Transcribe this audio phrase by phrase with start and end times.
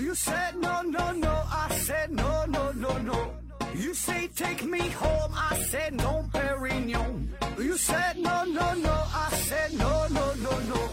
[0.00, 3.34] You said no, no, no, I said no, no, no, no.
[3.74, 7.28] You say take me home, I said no, Perignon.
[7.58, 10.88] You said no, no, no, I said no, no, no, no.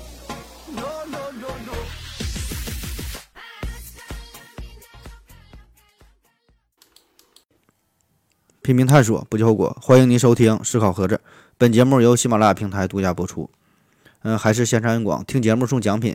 [0.76, 1.74] No, no, no, no.
[8.62, 9.76] 拼命探索，不计后果。
[9.82, 11.16] 欢迎您收听《思考盒子》，
[11.58, 13.50] 本节目由喜马拉雅平台独家播出。
[14.24, 16.14] 嗯、还是线上硬广，听节目送奖品。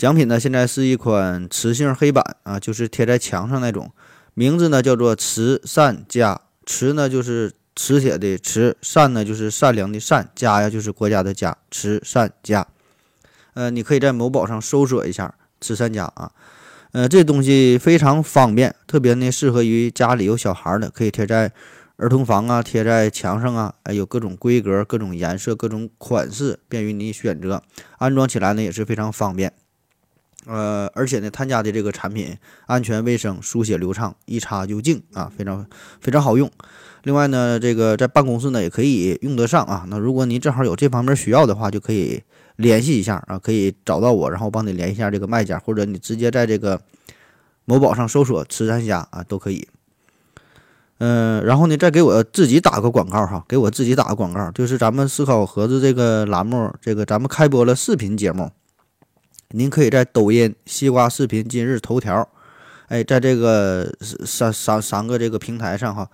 [0.00, 3.92] 奖品呢，现在是一款磁性黑板啊，就是贴在墙上那种。
[4.32, 12.66] 名字呢叫做慈善家，慈呢就是磁铁的磁，善呢就是善良的善，家呀就是国家的家，慈善家。
[13.52, 16.32] 呃，你可以在某宝上搜索一下慈善家啊。
[16.92, 21.52] 呃，这东西非常方便，特别呢适合于家里有小孩的，可以贴在
[21.96, 27.62] 儿童房啊，贴在墙上啊，哎，有各种规格、各种颜色、各种款式，便于你选择。
[27.98, 29.52] 安装起来呢也是非常方便。
[30.46, 35.66] 呃，而且呢，他家的这个产品安全卫生、书写流畅，一擦就净啊，非常
[36.00, 36.50] 非常好用。
[37.02, 39.84] 另外呢，这个在办公室呢也可以用得上啊。
[39.88, 42.22] 那如果您正好有这方面需要的话，就可以
[42.56, 46.80] 联系一下啊，可以找到我，然后帮你联系一下这个卖家，或者你直接在这个
[47.64, 49.68] 某宝上搜索“慈善家”啊，都可以。
[50.98, 58.50] 嗯、然后呢，再给我自己打个广告哈，给我自己打个广告，就是咱们思考盒子这个栏目，这个咱们开播了视频节目，
[59.52, 62.28] 您可以在抖音、西瓜视频、今日头条，
[62.86, 66.08] 哎，在这个三三三个这个平台上哈，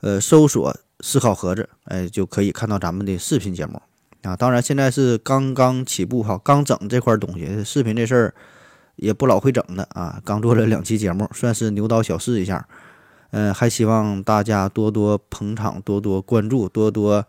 [0.00, 3.80] 呃，搜索“思考盒子”，哎，就可以看到咱们的视频节目
[4.22, 4.34] 啊。
[4.34, 8.34] 当然，现在是刚刚起步哈，刚整这块东西，视频这事儿
[8.96, 10.18] 也不老会整的啊。
[10.24, 12.66] 刚做了两期节目，算是牛刀小试一下。
[13.32, 17.26] 嗯，还希望大家多多捧场，多多关注，多多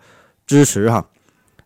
[0.48, 1.06] 支持哈。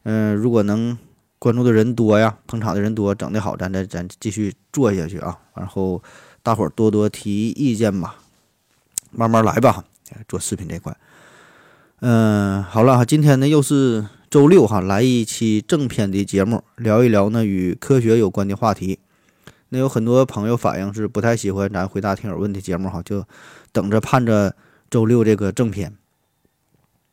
[0.03, 0.97] 嗯，如果能
[1.39, 5.38] 关注的人多呀，捧场的人多，整得好，咱再咱继续做下去啊。
[5.55, 6.02] 然后
[6.41, 8.16] 大伙儿多多提意见吧，
[9.12, 9.84] 慢慢来吧。
[10.25, 10.97] 做视频这块，
[12.00, 19.00] 嗯，好了哈，今天呢又是周六哈，来一期正片的节目，聊一聊呢与科学有关的话题。
[19.67, 23.25] 那有很多朋友反映是不太喜欢咱回答听友问题节目哈，就
[23.73, 24.56] 等着盼着
[24.89, 25.94] 周六这个正片。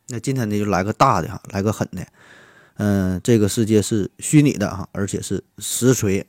[0.07, 2.07] 那今天呢就来个大的哈，来个狠的。
[2.77, 6.25] 嗯，这个世界是虚拟的哈，而且是实锤。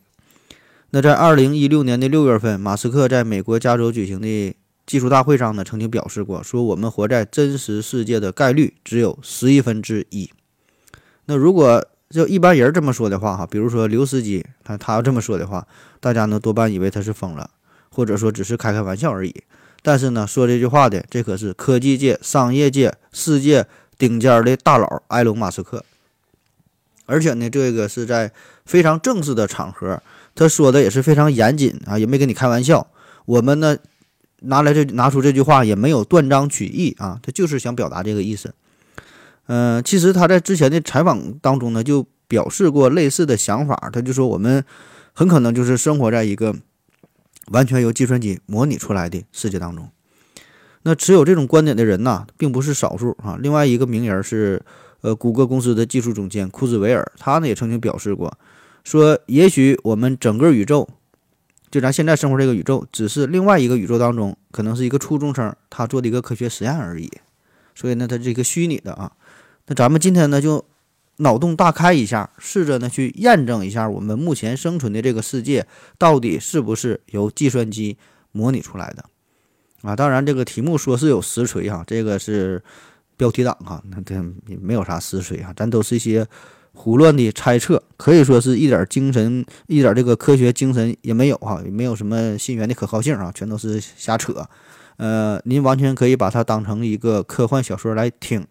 [0.90, 4.54] 那在二零一六年的六月份，马斯克在美国加州举行的
[4.86, 10.30] 技术大会上呢，曾经表示过，说我们活在真实世界的概率只有十亿分之一。
[11.24, 15.66] 那如果就一般人这么说的话哈，比如说刘司机，他他要这么说的话，
[15.98, 17.50] 大家呢多半以为他是疯了，
[17.90, 19.34] 或者说只是开开玩笑而已。
[19.82, 23.66] 但是呢，说这句话的，这可是科技界、商业界、世界
[23.98, 25.84] 顶尖的大佬埃隆·马斯克。
[27.06, 28.30] 而且呢，这个是在
[28.64, 30.02] 非常正式的场合，
[30.34, 32.86] 他说的也是非常严谨啊，也没跟你开玩笑。
[33.24, 33.76] 我们呢，
[34.40, 38.52] 拿来这拿出这句话也没有断章取义啊，他就是想表达这个意思。
[39.46, 44.64] 嗯、其实他在之前的采访当中呢，就表示过类似的想法，他就说我们
[45.12, 46.54] 很可能就是生活在一个
[47.52, 49.88] 完全由计算机模拟出来的世界当中。
[50.82, 53.38] 那持有这种观点的人呐，并不是少数啊。
[53.40, 54.60] 另外一个名人是。
[55.06, 58.36] 呃，谷歌公司的技术总监库兹韦尔，他呢也曾经表示过，
[58.82, 60.88] 说也许我们整个宇宙，
[61.70, 67.08] 就咱现在生活这个宇宙，只是另外一个宇宙当中，可能是一个初中生他做的一个科学实验而已。
[67.76, 69.12] 所以呢，它是一个虚拟的啊。
[69.68, 70.64] 那咱们今天呢，就
[71.18, 75.64] 脑洞大开一下，试着呢去验证一下我们目前生存的这个世界
[75.98, 77.96] 到底是不是由计算机
[78.32, 79.04] 模拟出来的
[79.82, 79.94] 啊？
[79.94, 82.60] 当然，这个题目说是有实锤哈，这个是。
[83.16, 84.14] 标题党哈，那这
[84.46, 86.26] 也没有啥实锤啊，咱都是一些
[86.72, 94.46] 胡乱的猜测，可以说是一点精神、一点这个科学精神也没有哈，也没有什么信源的可靠性啊，全都是瞎扯。
[94.98, 98.46] 呃，您完全可以把它当成一个科幻小说来听，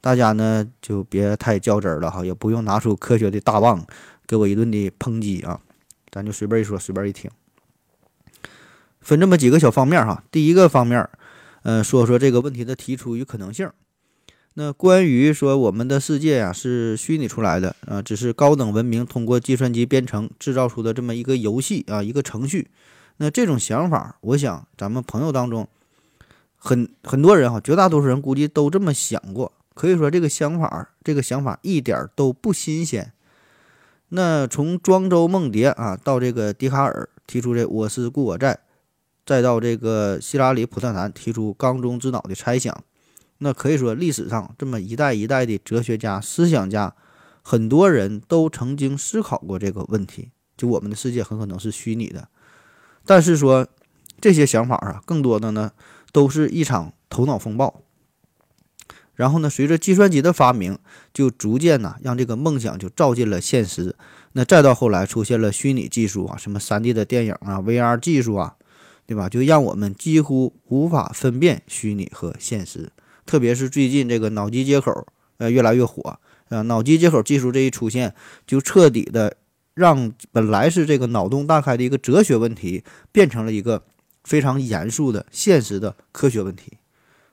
[0.00, 3.84] 大家呢就别太较真了哈，也不用拿出科学的大棒
[4.26, 5.60] 给我一顿的抨击啊，
[6.10, 7.30] 咱就随便一说，随便一听。
[9.00, 11.08] 分这么几个小方面哈，第一个方面，
[11.62, 13.68] 呃，说说这个问题的提出与可能性。
[14.56, 22.68] 那关于说我们的世界啊是虚拟出来的啊，只是高等文明通过计算机编程制造出的这么一个游戏啊，一个程序。
[23.16, 25.68] 那这种想法，我想咱们朋友当中
[26.56, 29.50] 很很多人哈，绝大多数人估计都这么想过。
[29.74, 33.12] 可以说这个想法，这个想法一点都不新鲜。
[34.10, 38.60] 那从庄周梦蝶啊，到这个笛卡尔提出这“我思故我在”，
[39.26, 42.84] 再到这个希拉里·普特南提出缸中之脑的猜想。
[43.44, 46.94] 那可以说，历史上这么一代一代的哲学家、思想家，
[47.42, 52.28] 很多人都曾经思考过这个问题：就我们的世界很可能是虚拟的。
[53.04, 53.66] 但是说，
[54.18, 55.72] 这些想法啊，更多的呢
[56.10, 57.82] 都是一场头脑风暴。
[59.12, 60.78] 然后呢，随着计算机的发明，
[61.12, 63.94] 就逐渐呢让这个梦想就照进了现实。
[64.32, 68.56] 那再到后来出现了虚拟技术啊，什么 3D 的电影啊、VR 技术啊，
[69.06, 69.28] 对吧？
[69.28, 72.90] 就让我们几乎无法分辨虚拟和现实。
[73.26, 75.06] 特别是最近这个脑机接口
[75.38, 76.18] 呃越来越火
[76.48, 78.14] 啊，脑机接口技术这一出现，
[78.46, 79.36] 就彻底的
[79.74, 83.82] 让本来是这个脑洞大开的一个哲学问题，变成了一个
[84.24, 86.78] 非常严肃的现实的科学问题。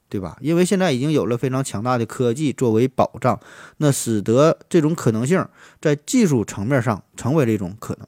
[0.09, 0.37] 对吧？
[0.41, 3.39] 因为现在已经有了非常强大的科技作为保障，
[3.77, 5.47] 那使得这种可能性
[5.79, 8.05] 在技术层面上成为了一种可能。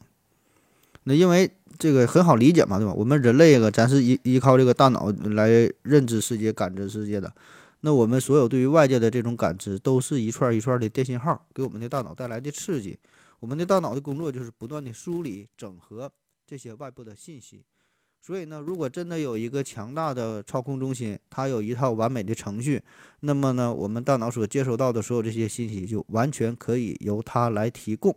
[1.06, 1.50] 那因为
[1.80, 2.92] 这个很好理解嘛，对吧？
[2.92, 5.48] 我们人类个咱是依依靠这个大脑来
[5.84, 7.32] 认知世界、感知世界的。
[7.86, 12.98] 那我们所有对于外界的这种感知，都是一串一串的电信号给我们的大脑带来的刺激。
[13.42, 16.10] 我们的大脑的工作就是不断的梳理、整合
[16.48, 17.66] 这些外部的信息。
[18.22, 22.82] 所以呢，如果真的有一个强大的操控中心，它有一套完美的程序，
[23.20, 28.16] 那么呢，我们大脑所接收到的所有这些信息就完全可以由它来提供。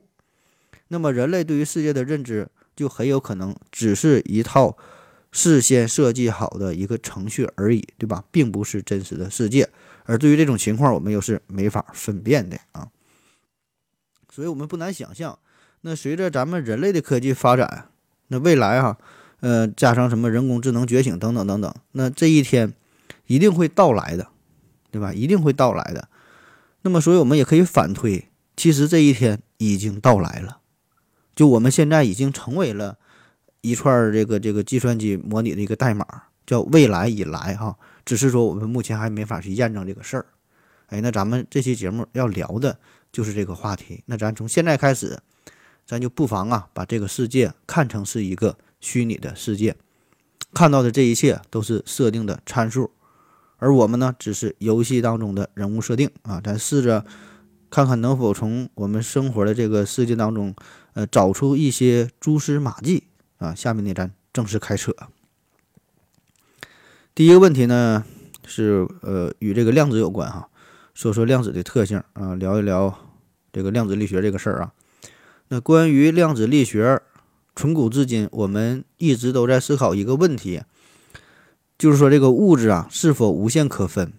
[0.87, 4.79] 那么人类对于世界的认知就很有可能只是一套
[5.37, 8.25] 事先设计好的一个程序而已，对吧？
[8.31, 9.69] 并不是真实的世界。
[10.05, 12.89] 而对于这种情况，我们又是没法分辨的啊。
[14.33, 15.39] 所以我们不难想象，
[15.83, 17.91] 那随着咱们人类的科技发展，
[18.29, 18.97] 那未来哈。
[19.41, 22.73] 呃，加上什么人工智能觉醒等等等等，那这一天
[23.27, 24.29] 一定会到来的，
[24.91, 25.13] 对吧？
[25.13, 26.09] 一定会到来的。
[26.81, 30.61] 那么，所以我们也可以反推，其实这一天已经到来了。
[31.35, 32.97] 就我们现在已经成为了
[33.67, 36.07] 一串这个这个计算机模拟的一个代码，
[36.47, 37.77] 叫未来以来哈。
[38.05, 40.27] 只是说我们目前还没法去验证这个事儿。
[40.87, 42.79] 哎，那咱们这期节目要聊的
[43.11, 44.03] 就是这个话题。
[44.07, 45.19] 那咱从现在开始，
[45.85, 48.57] 咱就不妨啊，把这个世界看成是一个。
[48.79, 49.75] 虚拟的世界
[50.53, 52.91] 看到的这一切都是设定的参数，
[53.57, 56.41] 而我们呢，只是游戏当中的人物设定啊。
[56.45, 57.05] 咱试着
[57.69, 60.55] 看看能否从我们生活的这个世界当中，
[60.93, 63.05] 呃，找出一些蛛丝马迹
[63.39, 63.55] 啊。
[63.55, 64.93] 下面呢，咱正式开扯。
[67.15, 68.05] 第一个问题呢，
[68.47, 70.49] 是呃，与这个量子有关哈，
[70.95, 72.97] 说说量子的特性啊，聊一聊
[73.53, 74.73] 这个量子力学这个事儿啊。
[75.49, 77.03] 那关于量子力学。
[77.59, 80.61] 从古至今，我们一直都在思考一个问题，
[81.79, 84.13] 就是说这个物质啊是否无限可分？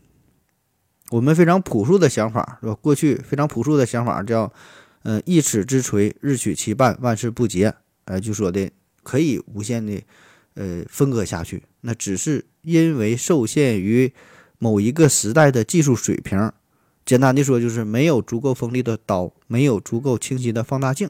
[1.11, 2.73] 我们非常朴素的想法是吧？
[2.73, 4.51] 过去非常朴素的想法叫，
[5.03, 7.75] 呃，一尺之锤，日取其半，万事不竭。
[8.05, 8.71] 呃，就说的
[9.07, 10.01] 可以无限的，
[10.55, 11.63] 呃，分割下去。
[11.79, 14.11] 那只是因为受限于
[14.59, 16.51] 某一个时代的技术水平，
[17.05, 21.09] 简单的说就是没有足够锋利的刀，没有足够清晰的放大镜。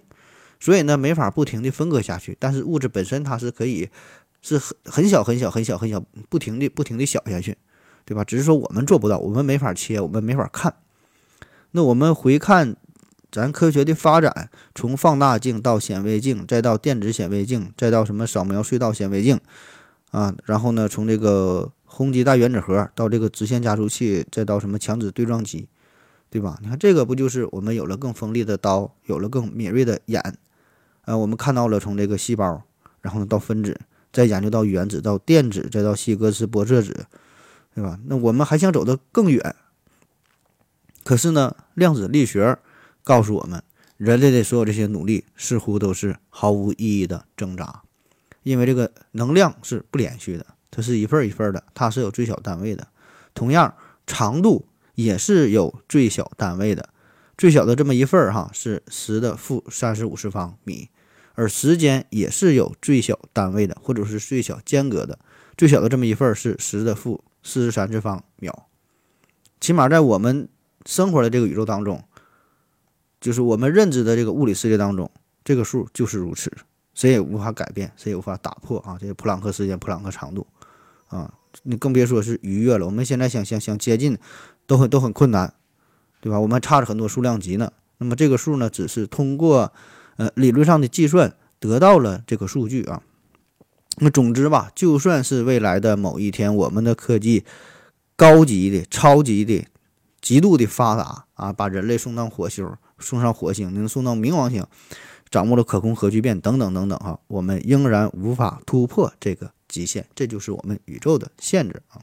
[0.60, 2.38] 所以呢，没法不停的分割下去。
[2.40, 3.90] 但是物质本身它是可以，
[4.44, 7.58] 是很很小很小很小很小，不停的不停的小下去，
[8.06, 8.24] 对吧？
[8.24, 10.76] 只是说我们做不到，我们没法切，我们没法看。
[11.72, 12.76] 那我们回看
[13.30, 19.40] 咱科学的发展，从放大镜到显微镜，再到电子显微镜，再到什么扫描隧道显微镜
[20.12, 25.68] 啊，然后呢，从这个虹极大原子核到这个直线加速器，再到什么强子对撞机，
[26.30, 26.58] 对吧？
[26.62, 30.38] 你看这个不就是我们有了更锋利的刀，有了更敏锐的眼？
[31.04, 32.64] 呃，我们看到了从这个细胞，
[33.02, 33.80] 然后呢到分子，
[34.14, 37.06] 再研究到原子，到电子，再到希格斯玻色子，
[37.76, 38.00] 对吧？
[38.06, 39.56] 那我们还想走得更远，
[41.04, 42.58] 可是呢，量子力学
[43.08, 43.64] 告诉我们，
[43.96, 47.84] 人类的所有这些努力似乎都是毫无意义的挣扎，
[48.44, 52.86] 因为这个能量是不连续的，它是一份一份的，它是有最小单位的。
[53.34, 53.74] 同样，
[54.06, 56.90] 长度也是有最小单位的，
[57.38, 60.90] 最小的这么一份儿哈，是十的负三十五次方米。
[61.36, 65.18] 而时间也是有最小单位的，或者是最小间隔的，
[65.56, 68.68] 最小的这么一份是十的负四十三次方秒。
[69.62, 70.50] 起码在我们
[70.86, 72.04] 生活的这个宇宙当中，
[73.28, 75.12] 就是我们认知的这个物理世界当中，
[75.44, 76.50] 这个数就是如此，
[76.94, 78.98] 谁也无法改变，谁也无法打破啊！
[78.98, 80.48] 这个普朗克时间、普朗克长度
[81.10, 82.86] 啊，你更别说是逾越了。
[82.86, 84.18] 我们现在想想想接近，
[84.66, 85.54] 都很都很困难，
[86.22, 86.40] 对吧？
[86.40, 87.70] 我们差着很多数量级呢。
[87.98, 89.74] 那么这个数呢，只是通过。
[90.16, 93.04] 呃，理论上的计算得到了这个数据啊。
[93.98, 97.44] 那总之吧，就算是未来的某一天，我们的科技
[98.16, 99.68] 高级的、超级的、
[100.20, 102.68] 极度的发达啊，把人类送到火星、
[103.00, 104.66] 送上火星，能送到冥王星，
[105.30, 112.02] 掌握了可控核聚变等等等等哈，我们仍然无法突破这个极限，这就是我们宇宙的限制啊。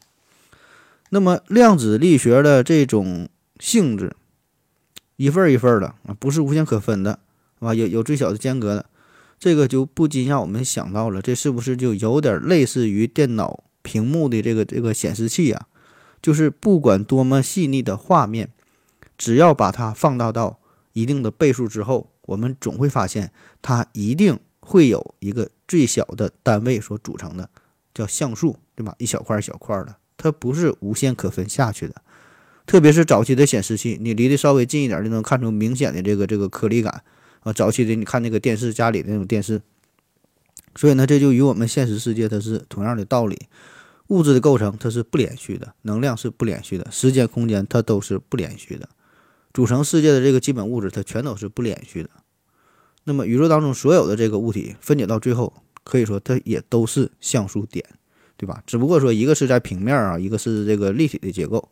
[1.10, 3.28] 那么量子力学的这种
[3.60, 4.16] 性质，
[5.16, 7.18] 一份一份的啊，不是无限可分的。
[7.60, 8.84] 啊，有有最小的间隔的，
[9.38, 15.66] 这个就不禁让我们想到了，这是不是就有点类似于电脑屏幕的这个这个显示器啊？
[16.20, 18.50] 就是不管多么细腻的画面，
[19.16, 20.58] 只要把它放大到
[20.94, 27.50] 一定的倍数之后，我们总会发现它一定会有一个最小的单位所组成的，
[27.92, 28.94] 叫像素，对吧？
[28.98, 31.96] 一小块一小块的，它不是无限可分下去的。
[32.66, 37.02] 特别是早期的显示器，你离得稍微近一点就能看出明显的这个这个颗粒感
[37.40, 37.52] 啊。
[37.52, 39.60] 早期的你看那个电视，家里那种电视，
[40.74, 43.38] 所以呢，这就与我们现实世界它是同样的道理。
[44.08, 48.88] 物质的构成它是不连续的，能量是不连续的，时间空间它都是不连续的，
[49.54, 52.10] 组成世界的这个基本物质它全都是不连续的。
[53.04, 55.52] 那么宇宙当中所有的这个物体分解到最后，
[55.84, 57.84] 可以说它也都是像素点，
[58.36, 58.62] 对吧？
[58.66, 61.70] 只不过说一个是在平面啊，一个是这个立体的结构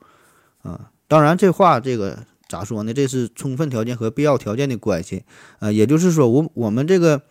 [0.62, 0.90] 啊。
[1.08, 2.94] 当然这话这个咋说呢？
[2.94, 5.24] 这是充分条件和必要条件的关系
[5.58, 5.72] 啊。
[5.72, 7.22] 也就是说，我我们这个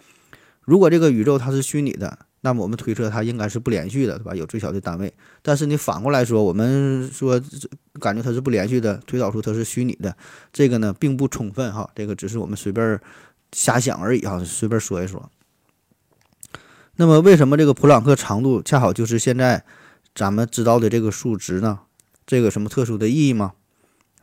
[0.61, 2.19] 如果这个宇宙它是虚拟的。
[2.43, 4.33] 那么我们推测它应该是不连续的，对吧？
[4.33, 5.13] 有最小的单位。
[5.43, 7.39] 但是你反过来说，我们说
[7.99, 10.17] 感觉它是不连续的，推导出它是虚拟的，
[10.51, 11.87] 这个呢并不充分哈。
[11.93, 12.99] 这个只是我们随便
[13.51, 15.29] 瞎想而已哈，随便说一说。
[16.95, 19.63] 那么为什么这个普朗克长度恰好就是现在
[20.15, 21.81] 咱们知道的这个数值呢？
[22.25, 23.53] 这个什么特殊的意义吗？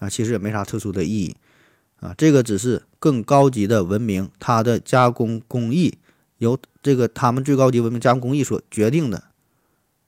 [0.01, 1.37] 啊，其实也没啥特殊的意义
[2.01, 2.13] 啊。
[2.19, 5.99] 这个只是更高级的文明它的加工工艺。
[6.39, 9.25] 由这个他们最高级文明加工工艺所决定的，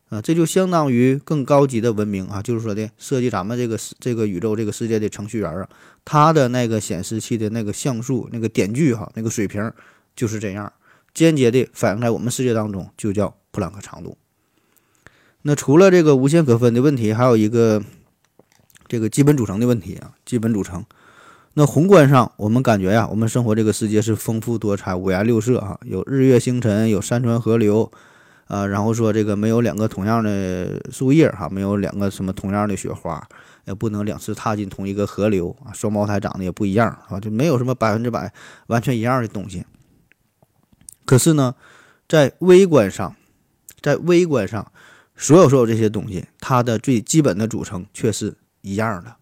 [0.08, 5.68] 啊，这就相当于更高级的文明啊，就是说的设计咱们这个这个宇宙这个世界的程序员啊，
[6.04, 9.72] 他的那个显示器的那个像素那个点距哈那个水平
[10.16, 10.72] 就是这样，
[11.12, 14.16] 间接的反映在我们世界当中，就叫普朗克长度。
[15.42, 17.82] 那除了这个无限可分的问题，还有一个
[18.87, 20.84] 这个基本组成的问题啊，基本组成。
[21.54, 27.90] 那宏观上，我们感觉呀，我们生活这个世界是丰富多彩、五颜六色啊，有日月星辰，有山川河流，
[28.47, 33.21] 啊，然后说这个没有两个同样的树叶哈，没有两个什么同样的雪花，
[33.64, 38.33] 也不能两次踏进同一个河流啊，双胞胎长得也不一样啊，就没有什么百分之百
[38.69, 39.64] 完全一样的东西。
[41.04, 41.57] 可是呢，
[42.09, 43.16] 在微观上，
[43.83, 44.71] 在微观上，
[45.16, 49.16] 所有所有这些东西，它的最基本的组成却是一样的。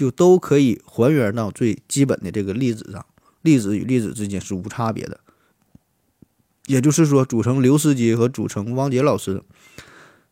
[0.00, 3.04] 就都可以还原到最基本的这个粒子上，
[3.42, 5.20] 粒子与粒子之间是无差别的。
[6.64, 9.42] 也就是说，组成刘司机和组成汪杰老师，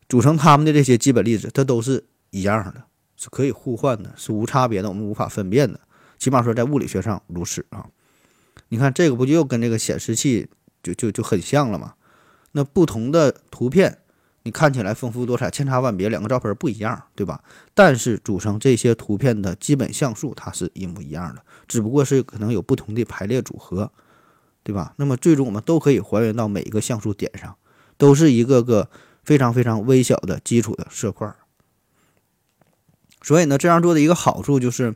[0.09, 2.85] 组成他们的这些基本粒子，它都是一样的，
[3.19, 5.79] 是可以互换的，是无差别的，我们无法分辨的。
[6.19, 7.85] 起码说在物理学上如此啊。
[8.71, 10.49] 你看这个不就又跟这个显示器
[10.83, 11.93] 就就就很像了吗？
[12.53, 13.99] 那不同的图片。
[14.49, 17.45] 你看起来丰富多彩、千差万别，两个照片不一样，对吧？
[17.75, 23.93] 但是组成这些图片的基本像素它是一模一样的，只不过是可能有不同的排列组合，
[24.63, 24.95] 对吧？
[24.97, 27.57] 那么最终我们都可以还原到每一个像素点上，
[27.99, 28.89] 都是一个个
[29.23, 31.31] 非常非常微小的基础的色块。
[33.21, 34.95] 所以呢，这样做的一个好处就是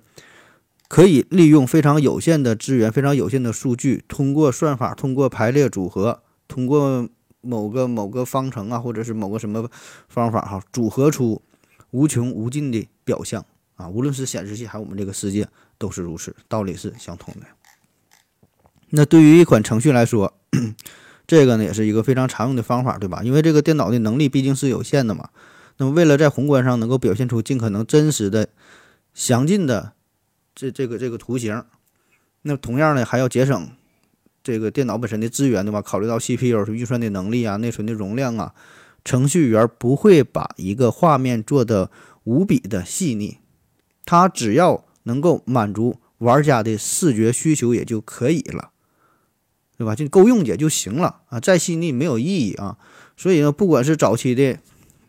[0.89, 7.11] 可以利用非常有限的资源、非常有限的数据，通过算法、通过排列组合、通过。
[7.43, 9.69] 某个某个方程啊，或者是某个什么
[10.09, 11.43] 方法哈，组合出
[11.91, 13.45] 无穷无尽的表象
[13.75, 15.47] 啊，无论是显示器还是我们这个世界
[15.77, 17.47] 都是如此，道理是相通的。
[18.91, 20.33] 那对于一款程序来说，
[21.27, 23.23] 这个呢也是一个非常常用的方法，对吧？
[23.23, 25.31] 因为这个电脑的能力毕竟是有限的嘛。
[25.79, 28.49] 那么为了在宏观上能够表现出尽可能真实的、
[29.15, 29.93] 详尽的
[30.55, 31.65] 这这个这个图形，
[32.43, 33.71] 那同样呢还要节省。
[34.43, 35.81] 这个电脑本身的资源，对吧？
[35.81, 38.55] 考虑到 CPU 是运算的能力啊，内存的容量啊，
[39.05, 41.91] 程序员不会把一个画面做的
[42.25, 43.39] 无比的细腻，
[44.05, 48.71] 他只要能够满足玩家的视觉需求也就可以了，
[49.77, 49.95] 对吧？
[49.95, 52.77] 就够用也就行了啊，再细腻没有意义啊。
[53.17, 54.59] 所以呢，不管是早期的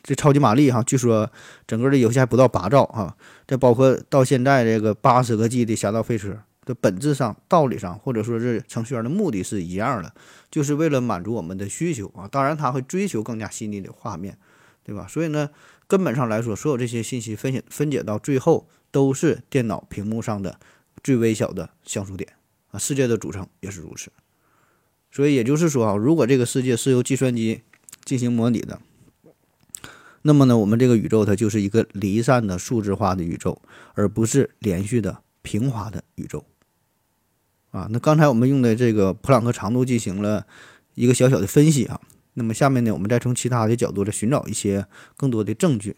[0.04, 1.32] 这超级玛丽哈，据说
[1.66, 3.16] 整个的游戏还不到八兆啊，
[3.48, 6.38] 这包括到现在这个八十个 G 的侠盗飞车。
[6.66, 10.14] 的本质上、道理上，或者说是程序员的目的是一样的，
[10.50, 12.28] 就是为了满足我们的需求啊。
[12.28, 14.38] 当然，他会追求更加细腻的画面，
[14.84, 15.06] 对吧？
[15.08, 15.50] 所以呢，
[15.88, 20.60] 根本上来说，所有这些信息分解分解到最后，都是电脑屏幕上的
[21.04, 22.34] 最微小的像素点
[22.72, 22.78] 啊。
[22.78, 24.12] 世界的组成也是如此。
[25.12, 27.62] 所以也就是说啊，如果这个世界是由计算机
[28.04, 28.82] 进行模拟的，
[30.24, 33.62] 那么呢，我们这个宇宙它就是一个离散的数字化的宇宙，
[33.94, 36.44] 而不是连续的平滑的宇宙。
[37.74, 40.46] 啊，那刚才我们用的这个普朗克长度进行了
[40.94, 42.00] 一个小小的分析啊。
[42.36, 44.86] 那么下面呢，我们再从其他的角度来寻找一些
[45.18, 45.96] 更多的证据。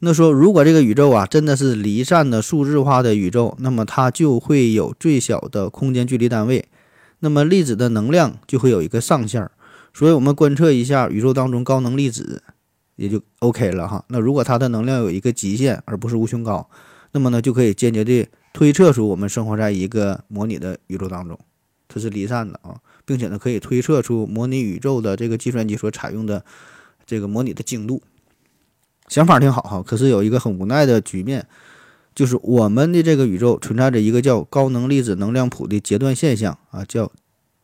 [0.00, 6.66] 那说，如果这个宇宙啊真的是离散的数字化的宇宙，那么它就会有最小的空间距离单位。
[7.20, 9.50] 那么粒子的能量就会有一个上限儿。
[9.94, 12.42] 所以我们观测一下宇宙当中高能粒子，
[12.96, 14.04] 也就 OK 了哈。
[14.08, 16.68] 那如果它的能量有一个极限，而不是无穷高，
[17.12, 21.38] 那么呢就可以间接的推测出我们生活在一个模拟的宇宙当中，
[21.88, 26.42] 它是离散的啊，并且呢可以推测出模拟宇宙的这个计算机所采用的
[27.04, 28.02] 这个模拟的精度。
[29.08, 31.46] 想法挺好哈，可是有一个很无奈的局面，
[32.14, 37.12] 就是我们的这个宇宙存在着一个叫高能粒子能量谱的阶段现象啊，叫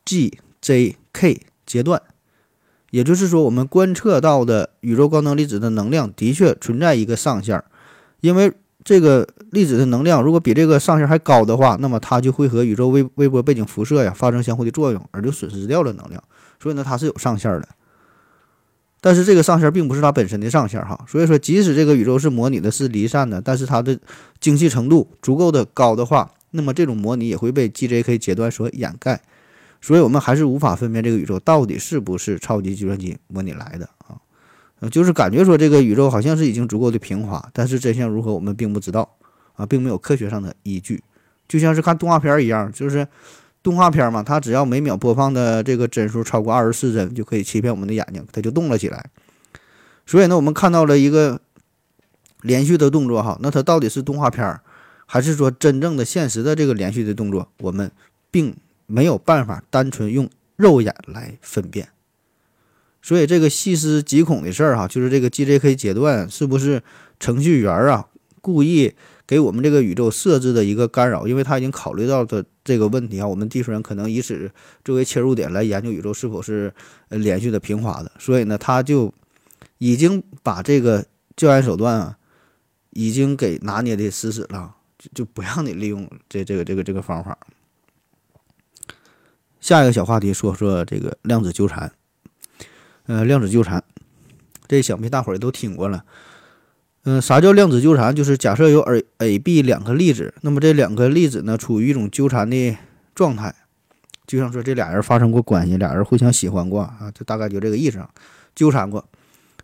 [0.04, 2.02] GJK 阶段。
[2.90, 7.64] 也就是说，我们观测到的宇宙高能粒子的能量的确存在一个上限，
[8.20, 8.52] 因为
[8.84, 16.22] 这个粒子的能量如果比这个上限还高的话，那么它就会和宇宙微微波背景辐射呀发生相互的作用，而就损失掉了能量。
[16.60, 17.68] 所以呢，它是有上限的。
[19.00, 21.04] 但是这个上限并不是它本身的上限哈。
[21.08, 23.98] 所以说，即使这个宇宙是模拟的、是离散的，但是它的
[24.40, 29.20] 精细程度足够的高的话，那么这种模拟也会被 GJK 阶段所掩盖。
[29.80, 34.14] 所以，我们还是无法分辨这个宇宙到底是不是超级计算机模拟来的啊？
[34.90, 39.16] 就是感觉说这个宇宙好像是已经足够的平滑，但是真相如何，我们并不知道
[39.54, 41.02] 啊，并没有科学上的依据。
[41.48, 43.06] 就像是看动画片一样，就是
[43.62, 49.10] 动画片嘛，它只要每秒播放的这个帧数超过二十四帧，就可以欺骗我们的眼睛，它就动了起来。
[50.06, 51.40] 所以呢，我们看到了一个
[52.42, 54.60] 连续的动作哈，那它到底是动画片，
[55.06, 57.48] 还是说真正的现实的这个连续的动作？
[57.58, 57.90] 我们
[58.30, 58.54] 并。
[58.86, 61.88] 没有办法单纯用肉眼来分辨，
[63.02, 66.82] 所以这个细思极恐的事儿哈，就是这个 GJK 阶段是不是
[67.18, 68.06] 程序员啊
[68.40, 68.94] 故意
[69.26, 71.26] 给我们这个宇宙设置的一个干扰？
[71.26, 74.50] 因为他已经考虑到的这个问题啊，我们地球人可能以此
[74.84, 76.72] 作为切入点来研究宇宙是否是
[77.08, 79.12] 连续的平滑的，所以呢，他就
[79.78, 81.04] 已经把这个
[81.36, 82.18] 教研手段啊，
[82.90, 84.76] 已经给拿捏的死死了，
[85.14, 87.36] 就不让你利用这这个这个这个方法。
[89.60, 91.92] 下一个小话题，说说这个量子纠缠。
[93.12, 93.84] 呃，量子纠缠，
[94.66, 96.02] 这想必大伙儿都听过了。
[97.04, 98.14] 嗯，啥叫量子纠缠？
[98.16, 102.74] 就是假设有 A、A、B 两个粒子，那么这两个粒子呢，处于一种纠缠的
[103.14, 103.54] 状态，
[104.26, 108.02] 就像说这俩人发生过关系，俩人互相喜欢过啊，就大概就这个意思，
[108.54, 109.04] 纠缠过。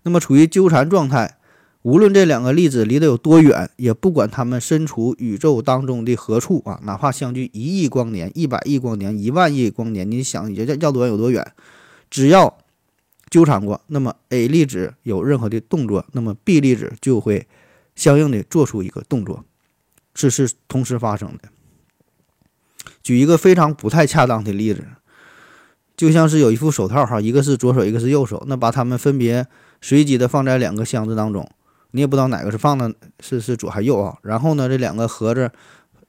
[0.03, 1.37] 那么处于纠缠状态。
[1.83, 11.53] 无论这两个粒子离得有多远，也不管它们身处宇宙当中的何处啊，哪怕相距一亿光年、一百亿光年、一万亿光年，你想要要多远有多远，
[12.11, 12.59] 只要
[13.31, 17.47] 纠缠过，那么 A 粒子有任何的动作，那么 B 粒子就会
[17.95, 19.45] 相应的做出一个动作，
[20.15, 21.49] 这是同时发生的。
[23.03, 24.85] 举一个非常不太恰当的例子，
[25.97, 29.47] 就像是有一副手套哈，一个是左手，一个是右手，那把它们分别
[29.81, 31.49] 随机的放在两个箱子当中。
[31.93, 34.19] 你也不知道哪个是放的，是是左还右啊？
[34.23, 35.51] 然后呢，这两个盒子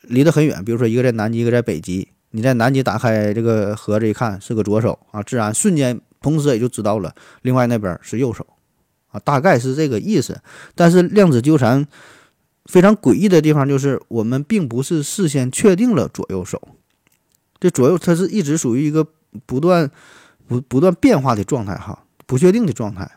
[0.01, 2.09] 离得很远，比如说一个在南极，一个在北极。
[2.31, 8.45] 你在南极打开这个盒子一看，是个左手啊，自然瞬间同时也就知道了，另外那边是右手
[9.11, 10.41] 啊，大概是这个意思。
[10.75, 11.87] 但是量子纠缠
[12.65, 16.61] 非常诡异的地方就是，我们并不是事先确定了左右手，
[17.59, 19.07] 这左右它是一直属于一个
[19.45, 19.89] 不断
[20.47, 23.09] 不不断变化的状态哈，不确定的状态。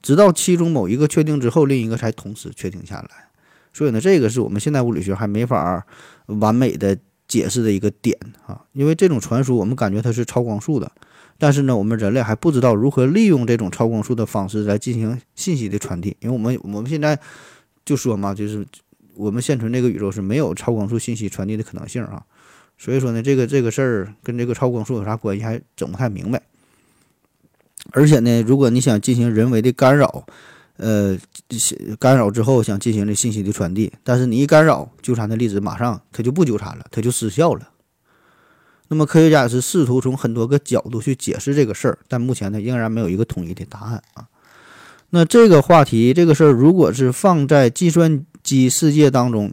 [0.00, 3.28] 直到其中某一个确定之后，另一个才同时确定下来。
[3.72, 5.84] 所以呢，这个是我们现代物理学还没法
[6.26, 8.64] 完美的解释的一个点啊。
[8.72, 10.90] 因为这种传输，我们感觉它是超光速的，
[11.38, 16.16] 但是呢，我们人类还不知道如何利用这种超光速的方式来进行信息的传递。
[16.20, 17.18] 因为我们我们现在
[17.84, 18.66] 就说嘛，就是
[19.14, 22.22] 我们现存这个宇宙是没有超光速信息传递的可能性啊。
[22.76, 26.42] 所以说呢，这个这个事儿跟这个超光速有啥关系，还整不太明白。
[27.92, 30.26] 而且呢，如果你想进行人为的干扰，
[30.76, 31.16] 呃，
[31.98, 37.68] 干扰之后想进行这信息的传递，但是你一干扰，纠缠的粒子马上它就不纠缠了，它就失效了。
[38.88, 44.26] 那么科学家也是试图从很多个角度去解释这个事儿，但目前呢仍然没有一个统一的答案啊。
[45.10, 49.52] 那这个话题这个事儿，如果是放在计算机世界当中，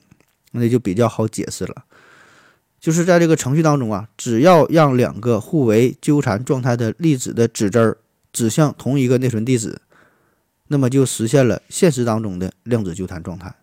[0.51, 1.85] 那就比较好解释了。
[2.79, 7.97] 就是在这个程序当中啊，只要让两个互为纠缠状态的粒子的指针儿。
[8.33, 9.79] 指向同一个内存地址，
[10.67, 13.55] 那么就实现了现实当中的量子纠缠状态。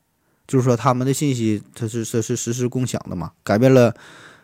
[0.49, 3.33] 就是说，他们的信息它是它是实时共享的嘛？
[3.45, 3.95] 改变了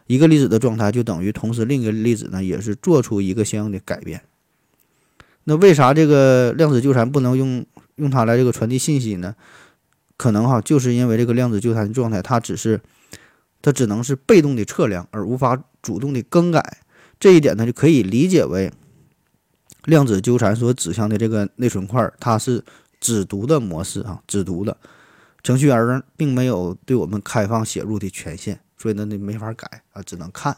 [0.09, 4.23] 一个粒子的状态，就等于同时另一个粒子呢也是做出一个相应的改变。
[5.45, 9.37] 那为啥这个量子纠缠不能用用它来这个传递信息呢？
[10.17, 12.81] 可能哈，就是因为这个量子纠缠的状态，它只是
[13.63, 16.79] 它只能是被动的测量，而无法主动的更改。
[17.21, 18.73] 这一点呢，就可以理解为。
[19.85, 22.63] 量子纠缠所指向的这个内存块，它是
[23.01, 24.77] 只读的模式啊，只读的
[25.43, 30.57] 程序员并没有对我们开放写入的权限，所以呢，你没法改啊，只能看。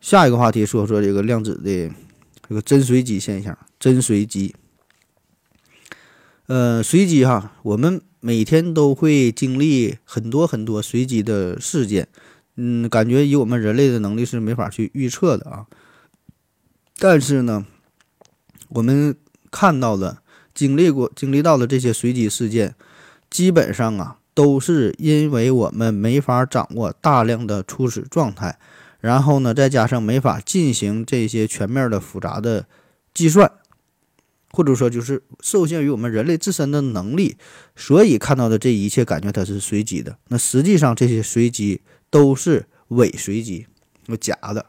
[0.00, 1.90] 下一个话题说说这个量子的
[2.48, 4.54] 这个真随机现象，真随机。
[6.46, 12.06] 呃，随机哈，我们每天都会经历很多很多随机的事件，
[12.54, 15.66] 嗯，感觉以我们人类的能力是没法去预测的啊。
[16.98, 17.66] 但是呢，
[18.68, 19.16] 我们
[19.50, 20.22] 看到的、
[20.54, 22.76] 经历过、经历到的这些随机事件，
[23.28, 28.58] 基本上啊，都是因为我们没法掌握大量的初始状态，
[29.00, 32.66] 然后呢，再加上没法进行这些全面的复杂的
[33.14, 33.50] 计算。
[34.52, 37.36] 或者说，就是受限于我们人类自身的能力，
[37.74, 40.16] 所以看到的这一切感觉它是随机的。
[40.28, 43.66] 那实际上这些随机都是伪随机，
[44.18, 44.66] 假的。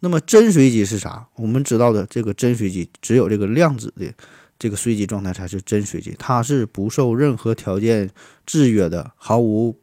[0.00, 1.26] 那么真随机是啥？
[1.36, 4.12] 我们知道的这个真随机，只有这个量子的
[4.58, 8.10] 这个随机状态才是真随机，它是不受任何条件
[8.46, 9.78] 制约的，毫无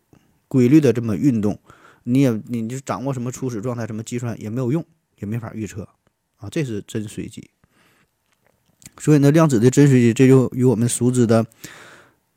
[0.47, 1.59] 规律的这么运动。
[2.03, 4.83] 你也你就掌握什么初始状态，什么计算也没有用，
[5.19, 5.87] 也没法预测
[6.37, 7.49] 啊，这是真随机。
[8.97, 11.45] 所以呢，量子的真随机，这就与我们熟知的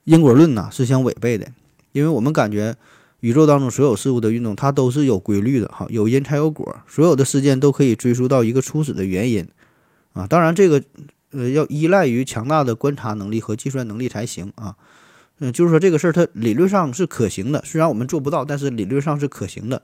[0.04, 1.50] 因果论呢是相违背的。
[1.92, 2.76] 因为我们感觉
[3.20, 9.48] 宇宙当中所有事物的运动，它都是有规律的，哈，有因才有果，所有的事件都可以追溯到一个初始的原因
[10.12, 10.26] 啊。
[10.26, 10.82] 当然，这个
[11.34, 14.76] 呃要依赖于强大的观察能力和计算能力才行啊。
[15.40, 19.82] 嗯，就是说这个事儿它理论上是可行的，虽然我们做不到，但是理论上是可行的。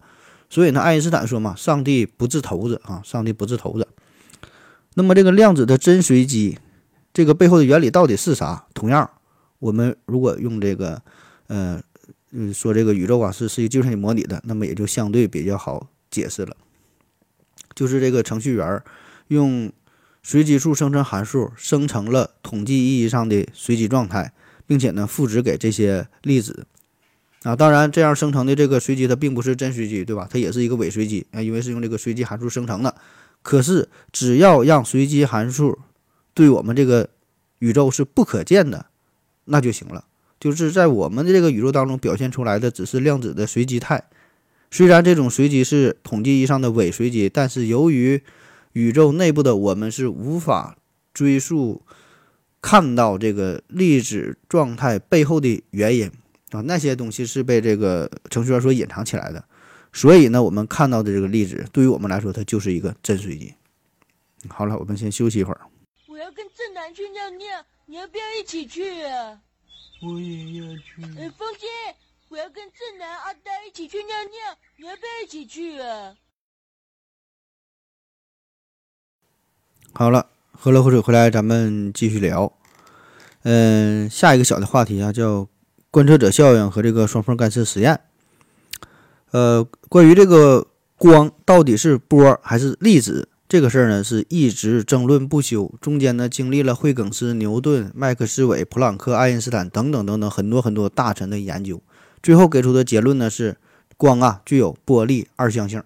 [0.48, 3.86] 所以呢，爱因斯坦说嘛，上帝不掷骰子啊，上帝不掷骰子。
[4.94, 6.58] 那么这个量子的真随机，
[7.12, 8.66] 这个背后的原理到底是啥？
[8.74, 9.10] 同样，
[9.58, 11.02] 我们如果用这个，
[11.48, 11.80] 呃，
[12.32, 16.56] 嗯，说这个宇宙啊是是一个计算机模拟的，那么也就相对比较好解释了。
[17.74, 18.82] 就是这个程序员
[19.28, 19.72] 用
[20.22, 24.32] 随机数生成函数，生成了统计意义上的随机状态，
[24.66, 26.66] 并且呢赋值给这些粒子。
[27.42, 30.28] 啊，当然这样生成的这个随机它并不是真随机，对吧？
[30.30, 32.94] 它也是一个伪随机啊，因为是用这个随机函数生成的。
[33.40, 35.78] 可是，只要让随机函数
[36.34, 37.08] 对我们这个
[37.60, 38.84] 宇宙是不可见的，
[39.46, 40.04] 那就行了。
[40.38, 44.04] 就是在我们的这个宇宙当中表现出来的只是量子的随机态。
[44.70, 48.22] 虽然这种随机是统计意义上的伪随机，但是由于
[48.72, 50.76] 宇宙内部的我们是无法
[51.12, 51.82] 追溯
[52.62, 56.10] 看到这个粒子状态背后的原因
[56.50, 59.44] 啊，那些东西是被这个程序员所隐藏起来的。
[59.92, 63.52] 所以呢，我们看到的这个粒子，对于我们来说，它就是一个真随机。
[64.48, 65.60] 好了，我们先休息一会儿。
[66.06, 67.46] 我要跟正南去尿尿，
[67.86, 69.40] 你要不要一起去啊？
[70.02, 71.02] 我也要去。
[71.18, 71.66] 哎，风姐，
[72.28, 76.14] 我要跟正南、阿呆一起去尿尿，你要不要一起去啊？
[79.92, 82.52] 好了，喝了口水回来，咱们继续聊。
[83.42, 85.48] 嗯，下一个小的话题啊，叫
[85.90, 88.00] 观测者效应和这个双缝干涉实验。
[89.32, 95.74] 呃，关于这个光到底是波还是粒子这个事儿呢，是一直争论不休。
[95.80, 101.82] 中间呢，经历了惠更斯、牛顿、麦克斯韦、普朗克、爱因斯坦等等等等很多很多大臣的研究，
[102.22, 103.56] 最后给出的结论呢是，
[103.96, 105.82] 光啊具有波粒二象性，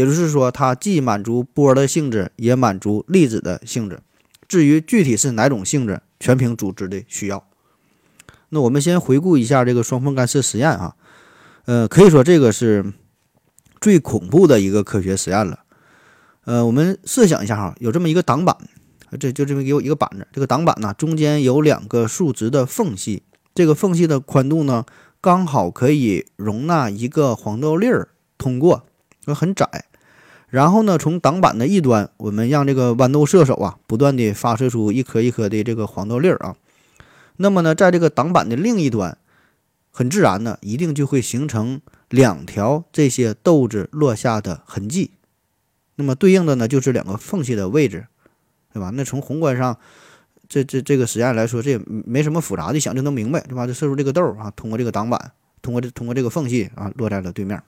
[0.00, 4.00] 也就是说，它既满足波的性质，也满足粒子的性质。
[4.48, 7.46] 至于具体是哪种性质，全凭组织的需要。
[8.48, 10.96] 那我们先回顾一下这个双缝干涉实验啊。
[11.66, 12.94] 呃，可以说这个是
[13.78, 15.60] 最恐怖的一个科学实验了。
[16.46, 18.56] 呃，我们设想一下哈，有这么一个挡板，
[19.20, 23.22] 这就这么有一个板子，这个挡板呢中间有两个竖直的缝隙，
[23.54, 24.86] 这个缝隙的宽度呢
[25.20, 28.08] 刚好可以容纳一个黄豆粒儿
[28.38, 28.86] 通过，
[29.26, 29.84] 很窄。
[30.50, 36.56] 然后呢，从挡板的一端，我们让这个豌豆射手啊不断的发射出一颗一颗的这个黄豆粒儿啊。
[37.36, 39.16] 那么呢，在这个挡板的另一端。
[39.92, 45.10] 很自然的，一定就会形成两条这些豆子落下的痕迹。
[45.96, 48.06] 那么对应的呢，就是两个缝隙的位置，
[48.72, 48.92] 对吧？
[48.94, 49.76] 那从宏观上，
[50.48, 53.66] 这这这个实验来说，这也没什么复杂的，想就能明白，对吧？
[53.66, 57.60] 就射出这个豆啊，通过这个挡板，通过这通过这个缝隙啊，落在了对面。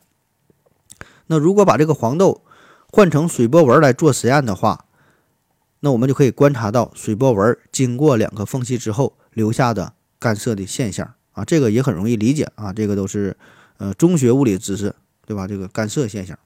[1.26, 2.42] 那如果把这个黄豆
[2.92, 4.84] 换成水波纹来做实验的话，
[5.80, 11.14] 那我们就可以观察到水波纹经过两个缝隙之后留下的干涉的现象。
[11.32, 13.34] 啊，这个也很容易理解啊，这个都是
[13.78, 15.48] 呃中学物理知识，对吧？
[15.48, 16.38] 这个干涉现象。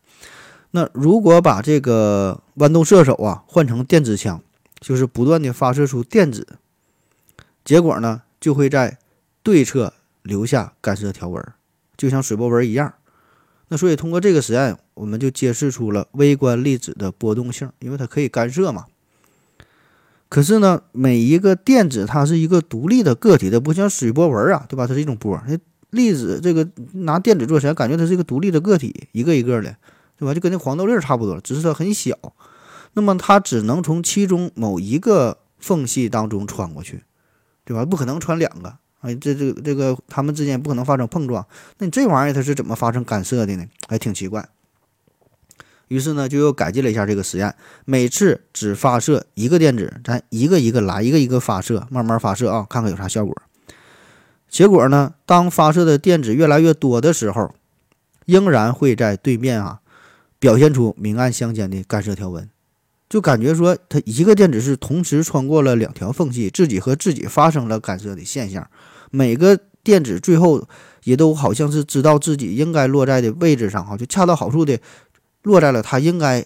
[0.71, 4.41] 那如果把这个豌豆射手啊换成电子枪，
[4.79, 6.47] 就是不断的发射出电子，
[7.65, 8.99] 结果呢就会在
[9.43, 11.45] 对侧留下干涉条纹，
[11.97, 12.95] 就像水波纹一样。
[13.67, 18.87] 那所以通过这个实验，我们就揭示出了微观粒子的波动性，因为它可以干涉嘛。
[20.29, 24.87] 可是呢，每一个电子它是一个独立的个体，它不像水波纹啊，对吧？
[24.87, 25.41] 它是一种波。
[25.47, 25.57] 那
[25.91, 29.77] 粒子这个拿电子做实验，感觉它是一个独立的个体，一个一个的，
[30.19, 30.35] 对吧？
[30.35, 32.17] 就跟那黄豆粒差不多，只是它很小。
[32.95, 37.05] 那么它只能从其中某一个缝隙当中穿过去，
[37.65, 37.85] 对吧？
[37.85, 38.75] 不可能穿两个。
[39.03, 41.47] 哎，这这这个它们之间不可能发生碰撞。
[41.79, 43.65] 那你这玩意儿它是怎么发生干涉的呢？
[43.87, 44.49] 还挺奇怪。
[45.89, 53.37] 于是呢，就又改进了一下这个实验，每次只发射一个电子，咱一个一个来，一个一个发射，慢慢发射啊，看看有啥效果。
[54.49, 57.55] 结果呢，当发射的电子越来越多的时候，
[58.25, 59.81] 仍然会在对面啊
[60.39, 62.49] 表现出明暗相间的干涉条纹，
[63.09, 68.69] 就感觉说它一个电子是同时穿过了两条缝隙，自己和自己发生了干涉的现象。
[69.11, 70.67] 每个电子最后
[71.05, 74.79] 也都好像是知道自己应该落在的位置上，哈，就恰到好处的。
[75.47, 76.45] 落在了它应该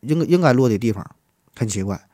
[0.00, 1.16] 应该应该落的地方，
[1.56, 2.06] 很奇怪。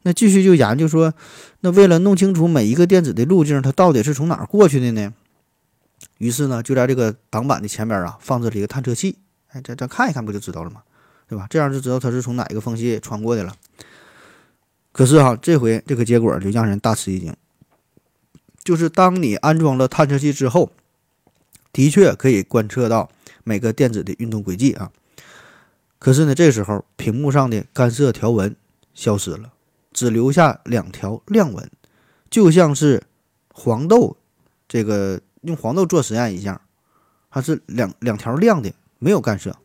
[0.00, 1.12] 那继续就研究说，
[1.60, 5.12] 那为了弄清楚每一个电子的路径，它到底是从哪儿过去的呢？
[6.16, 9.18] 于是呢，就在这个挡板的前边啊，放置了一个探测器。
[9.48, 10.82] 哎，咱咱看一看，不就知道了吗？
[11.28, 11.46] 对吧？
[11.50, 13.54] 这样就知道它是从哪一个缝隙穿过的了。
[14.92, 17.36] 可是哈，这回这个结果就让人大吃一惊，
[18.64, 20.72] 就是当你安装了探测器之后，
[21.72, 23.10] 的确可以观测到
[23.44, 24.90] 每个电子的运动轨迹啊。
[25.98, 28.54] 可是呢，这时候屏幕上的干涉条纹
[28.94, 29.52] 消失了，
[29.92, 31.70] 只留下两条亮纹，
[32.30, 33.02] 就像是
[33.52, 34.16] 黄豆
[34.68, 36.60] 这个用黄豆做实验一样，
[37.30, 39.56] 它是两两条亮的，没有干涉。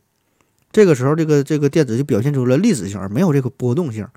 [0.72, 4.08] 这个时候，这个这个电子就表现出了粒子性，而没有这个波动性。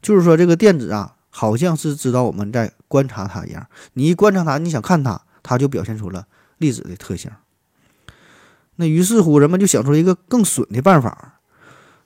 [0.00, 3.64] 就是说，这个电子啊，好像是知道我们在观察它一样。
[3.92, 6.26] 你一观察它，你想看它，它就表现出了
[6.58, 7.30] 粒子的特性。
[8.74, 11.31] 那于是乎，人们就想出了一个更损的办法。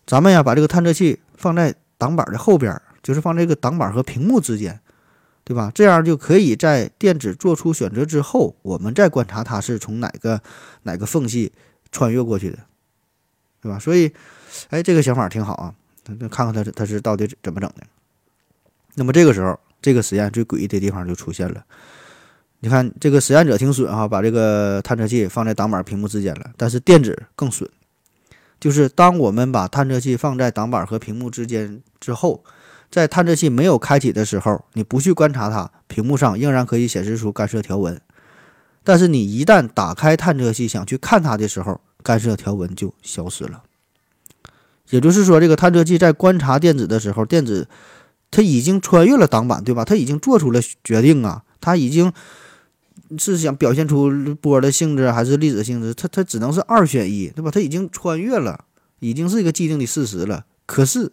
[0.07, 4.79] 咱们呀，把这个探测器放在挡板的后边，就是放这个挡板和屏幕之间，
[5.42, 5.71] 对吧？
[5.75, 10.40] 这样就可以在电子做出选择之后，我们再观察它是从哪个
[10.85, 11.53] 哪个缝隙
[11.90, 12.59] 穿越过去的，
[13.61, 13.79] 对吧？
[13.79, 14.12] 所以，
[14.71, 15.75] 哎，这个想法挺好啊。
[16.05, 17.83] 那看看它它是到底怎么整的。
[18.95, 21.64] 那么这个时候，这个实验最诡异的地方就出现了。
[22.61, 27.69] 你看，这个实验者挺损哈，把这个探测器放在挡板屏幕之间了，但是电子更损。
[28.59, 32.42] 就是当我们把探测器放在挡板和屏幕之间之后，
[32.90, 38.01] 在探测器没有开启的时候，你不去观察它，屏幕上仍然可以显示出干涉条纹。
[38.83, 43.62] 但是你一旦打开探测器想去看它的时候，干涉条纹就消失了。
[44.90, 47.69] 也就是说，这个探测器在观察电子的时候，电子
[48.31, 49.85] 它已经穿越了挡板，对吧？
[49.85, 52.12] 它已经做出了决定啊，它已经。
[53.19, 55.95] 是想表现出波的性质还是粒子性质？
[55.95, 57.51] 它它只能是二选一，对吧？
[57.51, 58.64] 它已经穿越了，
[59.01, 60.47] 已经是一个既定的事实了。
[60.66, 61.12] 可是，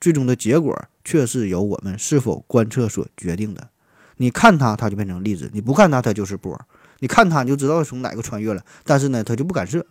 [0.00, 3.68] 最终的结果却是由我们是否观测所决定的。
[4.16, 6.60] 你看它，它就变成粒子；你不看它，它就是波。
[6.98, 9.86] 你看它，你就知道从哪个穿越了，但是呢，它就不干涉。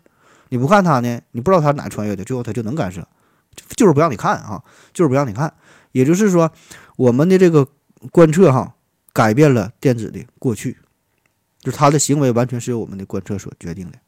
[0.50, 3.08] 你不看它呢，你不知道它哪穿越的，最后它就能干涉，
[3.76, 5.54] 就是不让你看啊，就是不让你看。
[5.92, 6.52] 也就是说，
[6.98, 7.68] 我们的这个
[8.12, 8.76] 观测哈，
[9.14, 10.78] 改变了电子的过去。
[11.70, 14.00] 就是它的行为完全是由我们的观测所决定的。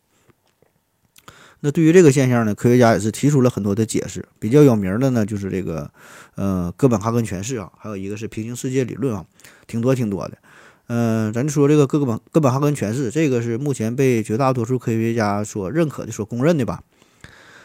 [1.60, 4.28] 那对于这个现象呢，科学家也是提出了很多的解释。
[4.40, 5.92] 比较有名的呢，就是这个
[6.34, 9.24] 呃哥本哈根诠释啊，还有一个是平行世界理论啊，
[9.68, 10.40] 挺多挺多的。
[10.88, 16.82] 嗯，咱就说这个哥本哥本哈根诠释，这个是目前被绝大多数科学家所认可的、所公认的吧。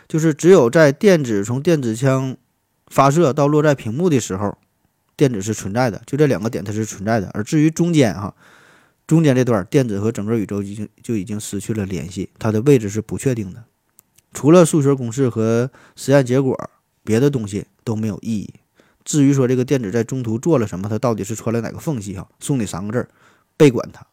[0.06, 2.36] 就是只有在电子从电子枪
[2.88, 4.58] 发射到落在屏幕的时候，
[5.16, 7.30] 电子是存在的，就这两个点它是存在的。
[7.32, 8.34] 而至于中间哈。
[9.06, 13.64] 中间这段电子和整个宇宙已经就已经失去了联系，它的位置是不确定的。
[14.32, 16.70] 除了数学公式和实验结果，
[17.04, 18.54] 别的东西都没有意义。
[19.04, 22.16] 至于说这个电子在中途做了什么，它到底是穿了哪个缝隙？
[22.16, 23.08] 哈，送你三个字儿：
[23.56, 24.04] 别管它。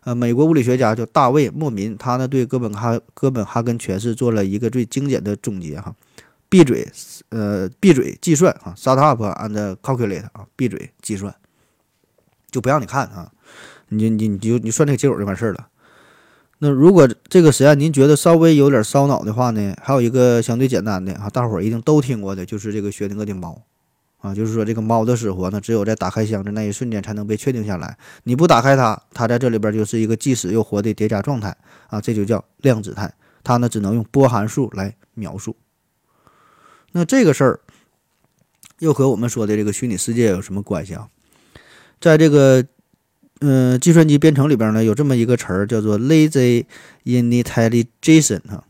[0.00, 5.78] 呃，美国物理学家叫大卫·莫民，他呢对哥本哈哥本哈根诠释做了一个最精简的总结。
[5.78, 5.94] 哈，
[6.48, 6.90] 闭嘴，
[7.28, 11.34] 呃，闭嘴计算啊，shut up and calculate 啊，闭嘴计算，
[12.50, 13.30] 就不让你看啊。
[13.94, 15.68] 你你你就你算这个结果就完事儿了。
[16.58, 23.60] 那如果这个实验您觉得稍微有点烧脑的话呢，还有一个相对简单的啊，大伙儿一定都听过的，就是这个薛定谔的猫
[24.20, 27.98] 啊，就是说这个猫的死活呢，只有在打开箱子那一瞬间才能被确定下来。
[28.22, 31.54] 你不打开它，它在这里边就是一个既死又活的叠加状态
[31.88, 33.12] 啊，这就叫量子态。
[33.42, 35.56] 它呢只能用波函数来描述。
[36.92, 37.60] 那这个事儿
[38.78, 41.08] 又和我们说的这个虚拟世界有什么关系啊？
[42.00, 42.64] 在这个。
[43.40, 46.64] 嗯，计算机编程里边呢有这么一个词儿叫做 lazy
[47.04, 48.64] intelligence 哈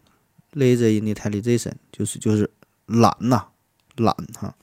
[0.54, 2.50] ，lazy intelligence 就是就是
[2.86, 3.44] 懒呐，
[3.96, 4.54] 懒哈，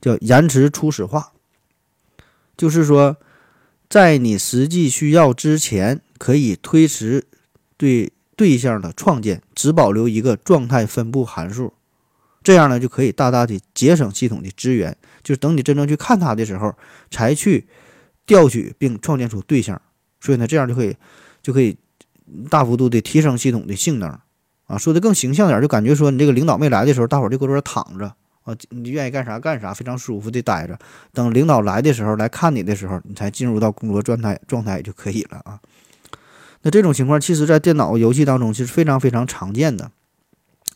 [0.00, 1.32] 叫延迟初始化，
[2.56, 3.16] 就是说
[3.88, 7.24] 在你实际需要之前，可以推迟
[7.76, 11.74] 对对象的创建，只保留一个状态分布函数，
[12.42, 14.96] 这样呢就可以大大的节省系统的资源。
[15.22, 16.74] 就是等你真正去看它的时候，
[17.10, 17.66] 才去
[18.26, 19.80] 调取并创建出对象。
[20.20, 20.96] 所以呢，这样就可以
[21.42, 21.76] 就可以
[22.48, 24.08] 大幅度的提升系统的性能
[24.66, 24.78] 啊。
[24.78, 28.06] 说的更形象点，就感觉说你这个领导没来的时候，大伙儿就搁这躺着
[28.44, 30.78] 啊，你愿意干啥干啥，非常舒服的待着。
[31.12, 35.60] 等领导来的时候来看你的时候，你才进入到工作状态状态就可以了啊。
[36.62, 39.90] 那这种情况，其实在电脑游戏当中其实非常非常常见的。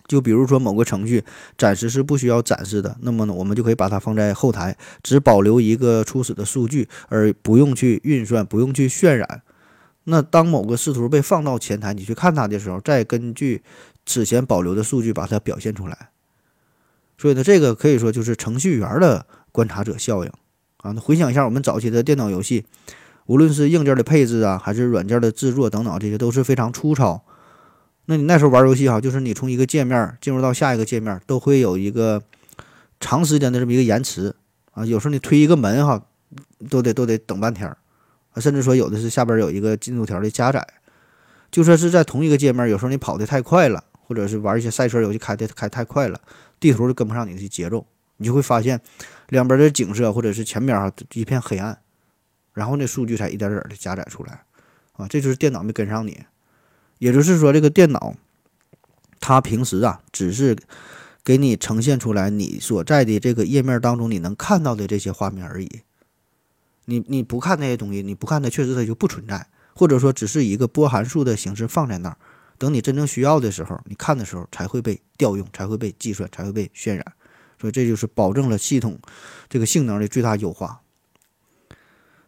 [0.07, 1.25] 就比如说某个程序
[1.59, 9.43] 暂时是不需要展示的，那么呢，我们就可以把它放在后台，只保留一个初始的数据，而不用去运算，不用去渲染。
[10.05, 13.63] 那当某个视图被放到前台，你去看它的时候，再根据
[14.05, 16.11] 此前保留的数据把它表现出来。
[17.19, 20.31] 所以呢，这个可以说就是程序员的观察者效应
[20.77, 20.93] 啊。
[20.93, 22.65] 那回想一下我们早期的电脑游戏，
[23.27, 27.25] 无论是硬件的配置啊，还是软件的制作等等，这些都是非常粗糙。
[28.07, 32.23] 那你那时候玩游戏哈，就是你从一个界面进入到下一个界面，都会有一个
[33.01, 34.35] 长时间的这么一个延迟
[34.73, 34.87] 啊。
[34.87, 36.01] 有时候你推一个门哈，
[36.71, 37.77] 都得都得等半天啊。
[38.39, 40.67] 甚至说有的是下边有一个进度条的加载。
[41.51, 46.21] 就说是在同一个界面，有时候你跑得太快了，或者是玩一些赛车游戏开的开太快了，
[46.61, 47.87] 地图就跟不上你的节奏，
[48.19, 48.81] 你就会发现
[49.31, 51.79] 两边的景色或者是前面哈一片黑暗，
[52.53, 54.43] 然后那数据才一点点的加载出来
[54.93, 55.09] 啊。
[55.09, 56.21] 这就是电脑没跟上你。
[56.99, 58.15] 也就是说，这个电脑，
[59.21, 60.57] 它平时啊，只是
[61.23, 65.69] 给你呈现出来你所在的这个页面当中你能看到的这些画面而已。
[66.87, 72.17] 你你不看那些东西，你不看它，确实它就不存在，或者说只是一个波函数的形式放在那儿。
[72.59, 77.05] 等你真正需要的时候，你看的时候才会被调用，才会被计算，才会被渲染。
[77.61, 78.99] 所以这就是保证了系统
[79.49, 80.81] 这个性能的最大优化。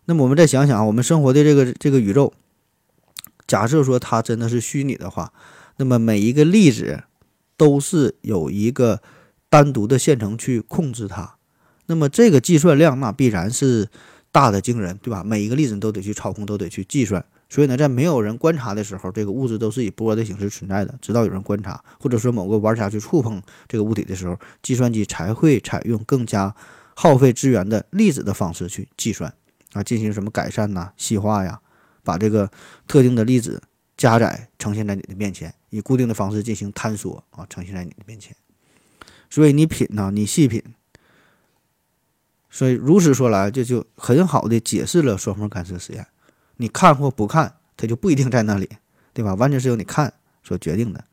[0.05, 2.35] 那么我们再想想啊，我们生活的这个这个宇宙。
[3.49, 5.33] 假设说它真的是虚拟的话，
[5.79, 7.03] 那么每一个粒子
[7.57, 9.03] 都是有一个
[9.49, 11.37] 单独的线程去控制它，
[11.87, 13.89] 那么这个计算量那必然是
[14.31, 15.25] 大的惊人，对吧？
[15.25, 17.25] 每一个粒子都得去操控，都得去计算。
[17.49, 20.95] 所以呢，在没有人观察的时候，这个物质都是以波的形式存在的。
[21.01, 26.55] 直到有人观察，或者说某个玩家去触碰这个物体的时候，计算机才会采用更加
[26.95, 29.33] 耗费资源的粒子的方式去计算
[29.73, 31.59] 啊，进行什么改善呐、细化呀。
[32.09, 32.51] 把这个
[32.87, 33.63] 特定的粒子
[33.99, 38.35] 加载呈现在你的面前，以固定的方式进行探索啊，呈现在你的面前。
[39.29, 40.63] 所以你品呢，你细品。
[42.49, 46.07] 所以如此说来，这就很好的解释了双缝干涉实验。
[46.57, 48.67] 你看或不看，它就不一定在那里，
[49.13, 49.35] 对吧？
[49.35, 50.11] 完全是由你看
[50.43, 51.05] 所决定的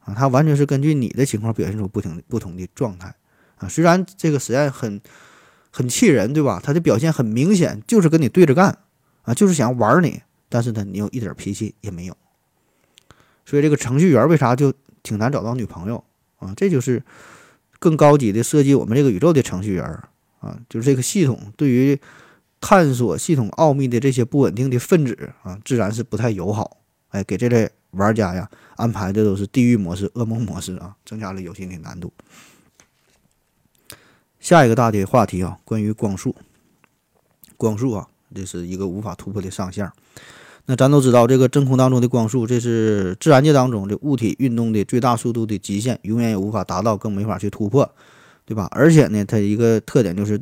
[0.00, 3.14] 啊，它完全是根据你的情况表现出不同不同的状态
[3.56, 3.66] 啊。
[3.66, 5.00] 虽然这个实验很
[5.70, 6.60] 很气人，对吧？
[6.62, 8.78] 它的表现很明显，就是跟你对着干。
[9.28, 12.16] 啊，就是想玩你，但是呢，你又一点脾气也没有，
[13.44, 16.02] 所以这个程序员为啥就挺难找到女朋友
[16.38, 16.54] 啊？
[16.56, 17.02] 这就是
[17.78, 19.84] 更高级的设计我们这个宇宙的程序员
[20.40, 22.00] 啊，就是这个系统对于
[22.58, 26.78] 探索系统奥秘的这些不稳定的分子啊，自然是不太友好。
[27.10, 32.12] 哎，给这类玩家呀安排的都是地狱模式、噩梦模式啊，增加了游戏的难度。
[34.40, 36.34] 下一个大的话题啊，关于光速，
[37.58, 38.08] 光速啊。
[38.34, 39.90] 这是一个无法突破的上限。
[40.66, 47.90] 那咱都知道，这个真空当中的光速，这是自然界当中的物体运动的最大速度的极限，永远也无法达到，更没法去突破，
[48.44, 48.68] 对吧？
[48.72, 50.38] 而且呢，它一个特点就是，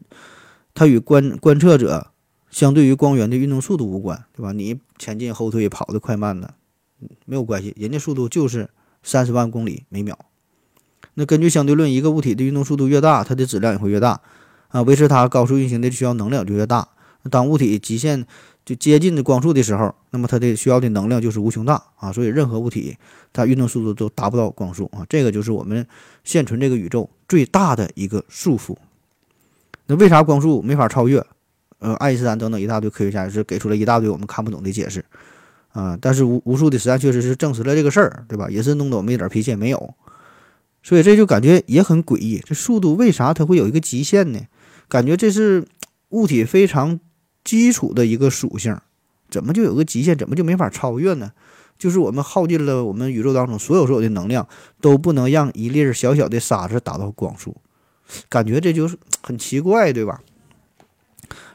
[0.75, 2.09] 它与观观测者
[2.51, 4.51] 相对于光源的运动速度无关，对吧？
[4.51, 6.55] 你前进、后退、跑得快慢的，
[7.25, 8.69] 没有关系，人家速度就是
[9.05, 10.19] 三十万公里每秒。
[11.15, 14.21] 那根据相对论，一个物体的运动速度越大，它的质量也会越大
[14.71, 16.89] 啊，维持它高速运行的需要能量就越大。
[17.29, 18.27] 当物体极限
[18.65, 22.97] 就接近的光速的时候，那么它的需要的能量就是无穷大啊，所以任何物体
[23.33, 25.87] 它运动速度都达不到光速啊，这个就是我们
[26.25, 28.77] 现存这个宇宙最大的一个束缚。
[29.87, 31.25] 那为啥光速没法超越？
[31.79, 35.05] 呃，爱因斯坦等等一大堆科学家也是给出了一大堆我们看不懂的解释
[35.69, 38.49] 啊，但是无无数的实验确实是证实了这个事儿，对吧？
[38.51, 39.95] 也是弄得我们一点脾气也没有，
[40.83, 44.41] 所以这就感觉也很诡异，这速度为啥它会有一个极限呢？
[44.89, 45.65] 感觉这是
[46.09, 46.99] 物体非常。
[47.47, 48.77] 基础的一个属性，
[49.31, 50.19] 怎么就有个极限？
[50.19, 51.31] 怎么就没法超越呢？
[51.79, 54.49] 就是我们耗尽了我们宇宙当中所有所有的能量，
[54.81, 57.55] 都不能让一粒小小的沙子达到光速，
[58.29, 60.21] 感觉这就是很奇怪，对吧？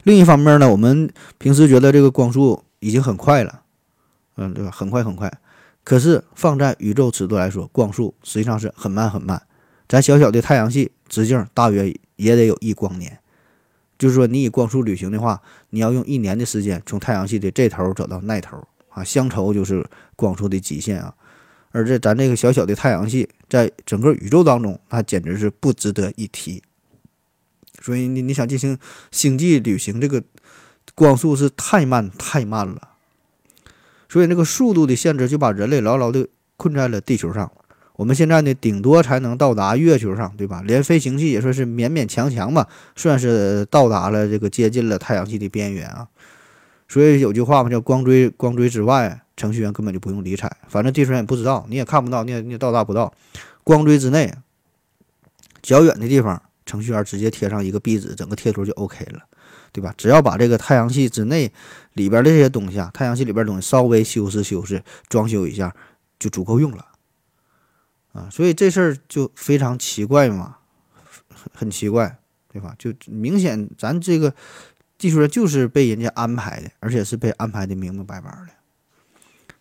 [0.04, 3.64] 另一方面呢，我们平时觉得这个光速已经很快了，
[4.38, 4.72] 嗯，对吧？
[4.72, 5.32] 很快很快，
[5.84, 9.42] 可是放在宇宙尺度来说，光速实际上是很慢很慢。
[9.90, 13.18] 咱小小的太阳系直径大约也得有一光年。
[14.02, 15.40] 就是说，你以光速旅行的话，
[15.70, 21.14] 你要用一年的时间从太阳系的这头走到那头啊，乡愁就是光速的极限啊。
[21.70, 26.64] 而这咱这个小小的太阳系，在整个宇宙当中，那简直是不值得一提。
[27.80, 28.76] 所以你你想进行
[29.12, 30.24] 星际旅行，这个
[30.96, 32.94] 光速是太慢太慢了，
[34.10, 36.28] 所以那个速度的限制就把人类牢牢的
[36.58, 37.52] 困在了地球上。
[38.02, 40.64] 我们现在呢，顶多才能到达月球上，对吧？
[40.66, 46.08] 连飞行器也算是勉勉强强吧，算是到达了这个接近了太阳系的边缘啊。
[46.90, 53.14] 所以有句话嘛，叫“光锥光锥之外，程序员根本就不用理睬，反正地球人也不知道，你也看不到，你也你也到达不到。
[53.64, 54.34] 光锥之内，
[55.62, 59.20] 较远的地方，程序员直接贴上一个壁纸，整个贴图就 OK 了，
[59.72, 59.94] 对吧？
[59.96, 61.52] 只要把这个太阳系之内
[61.94, 65.76] 里边的这些东西啊，太阳系里边东西稍微修饰修饰、装修一下，
[66.18, 66.88] 就足够用了。
[68.14, 70.58] 啊，所以这事儿就非常奇怪嘛，
[71.30, 72.18] 很很奇怪，
[72.52, 72.76] 对吧？
[72.78, 74.34] 就明显咱这个
[74.98, 78.50] 地球人就是被人家安排的，而且是被安排的明明白白的。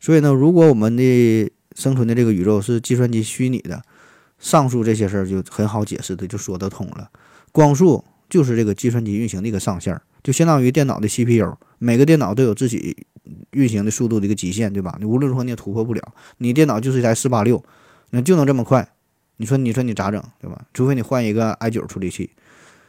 [0.01, 3.83] 所以呢，如果我们的生存的这个宇宙是计算机虚拟的，
[4.39, 7.09] 上述这些事儿就很好解释的，就说得通了。
[7.53, 13.07] 光速就是这个计算机运行的一个上限，就相当于电脑的 CPU，每个电脑都有自己
[13.53, 14.97] 运行的速度的一个极限，对吧？
[14.99, 17.63] 你无论如何你也突破不了，你电脑就是一台四八六。
[18.11, 18.93] 那就能这么快，
[19.37, 20.67] 你说你说你咋整，对吧？
[20.75, 22.31] 除非你换一个 i 九处理器。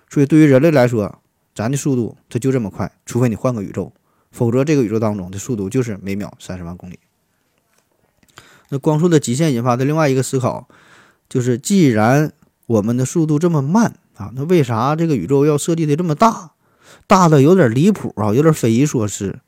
[0.09, 1.22] 所以对于人类来说，
[1.55, 3.93] 咱的速度它就这么快，除非你换个宇宙，
[4.32, 6.99] 否则这个宇宙当中的速度就是每秒三十万公里。
[8.69, 10.67] 那光速的极限引发的另外一个思考，
[11.30, 12.32] 就是既然
[12.65, 16.51] 我们的速度这么慢啊，那为啥这个宇宙要设计的这么大，
[17.05, 19.39] 大的有点离谱啊，有点匪夷所思。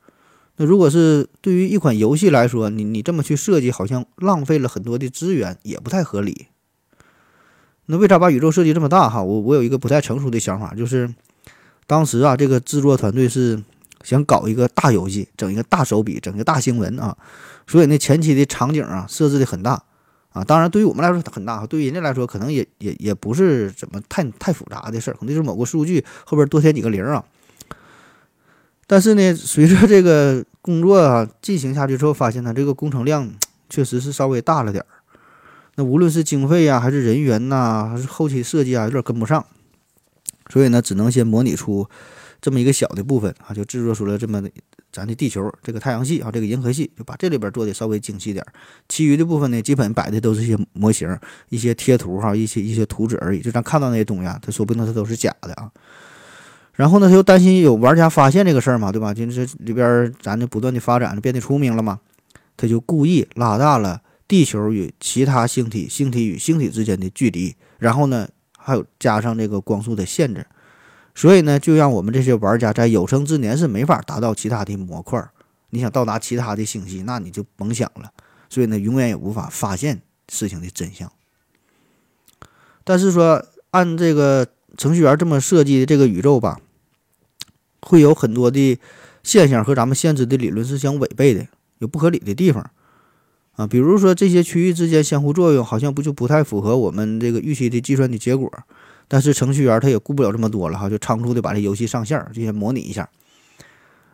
[0.58, 6.47] 那如果是对于一款游戏来说，你你这么去设计，好像浪费了很多的资源，也不太合理。
[7.88, 9.10] 那为啥把宇宙设计这么大？
[9.10, 11.14] 哈，我我有一个不太成熟的想法，就是
[11.88, 13.62] 当时啊，这个制作团队是
[14.04, 17.18] 想搞一个大游戏，整一个大手笔，整一个大新闻啊，
[17.66, 19.84] 所以那前期的场景啊设置的很大
[20.30, 20.43] 啊。
[20.43, 27.26] 当然，对于我们来说很大，对于人家来说可能也也也不是怎么太太复杂的事儿，可能就是某个数据后边多添几个零啊。
[28.86, 33.30] 但是呢，随着这个工作啊进行下去之后，发现它这个工程量
[33.70, 34.88] 确实是稍微大了点儿。
[35.76, 39.44] 那无论是经费呀，还是人员呐，还是后期设计啊，有点跟不上。
[40.52, 41.90] 所以呢，只能先模拟出
[42.42, 44.44] 这么一个小的部分啊，就制作出了这么
[44.92, 48.54] 咱的地球这个太阳系啊，这个银河系，就把这里边做的稍微精细点儿。
[48.88, 51.18] 其余的部分呢，基本摆的都是一些模型、
[51.50, 53.40] 一些贴图哈、一些一些图纸而已。
[53.40, 55.72] 就咱看到那些东西啊，它说不定它都是假的啊。
[56.76, 59.13] 然后呢，他又担心有玩家发现这个事儿嘛，对吧？
[59.13, 61.99] 就是里边儿咱就不断的发展，变得出名了嘛，
[62.57, 70.47] 他就故意拉大了地球与其他星体、星体与星体之间的距离，然后呢，还有加上这个光速的限制，
[71.13, 75.24] 所以呢，就让我们这些玩家在有生之年是没法达到其他的模块。
[75.69, 78.11] 你想到达其他的星系，那你就甭想了。
[78.49, 81.11] 所以呢，永远也无法发现事情的真相。
[82.84, 84.47] 但是说按这个。
[84.78, 86.59] 程序员这么设计的这个宇宙吧，
[87.82, 88.80] 会有很多的
[89.24, 91.47] 现象和咱们现知的理论是相违背的，
[91.80, 92.71] 有不合理的地方
[93.55, 93.67] 啊。
[93.67, 98.51] 比如说这些区域之间相互作用，好像不就不太符合我们这个预期的计算的结果。
[99.07, 103.09] 但是程序员他也顾不了这么多了哈，就仓促的把这游戏上线，就先模拟一下。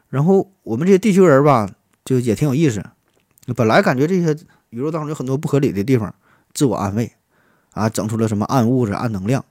[0.10, 1.70] 然后我们这些地球人吧，
[2.04, 2.84] 就也挺有意思。
[3.56, 4.36] 本来感觉这些
[4.72, 6.14] 宇宙当中有很多不合理的地方，
[6.54, 7.12] 自我安慰
[7.72, 9.46] 啊，整出了什么暗物质、暗能量。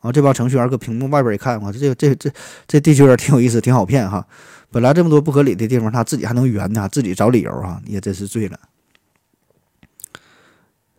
[0.00, 2.30] 啊，这帮程序员搁屏幕外边一看，我这这这
[2.66, 4.26] 这地球人挺有意思，挺好骗哈。
[4.70, 8.58] 本来这么多不合理的地方，他自己还能圆呢，自己找理由哈，也真是醉了。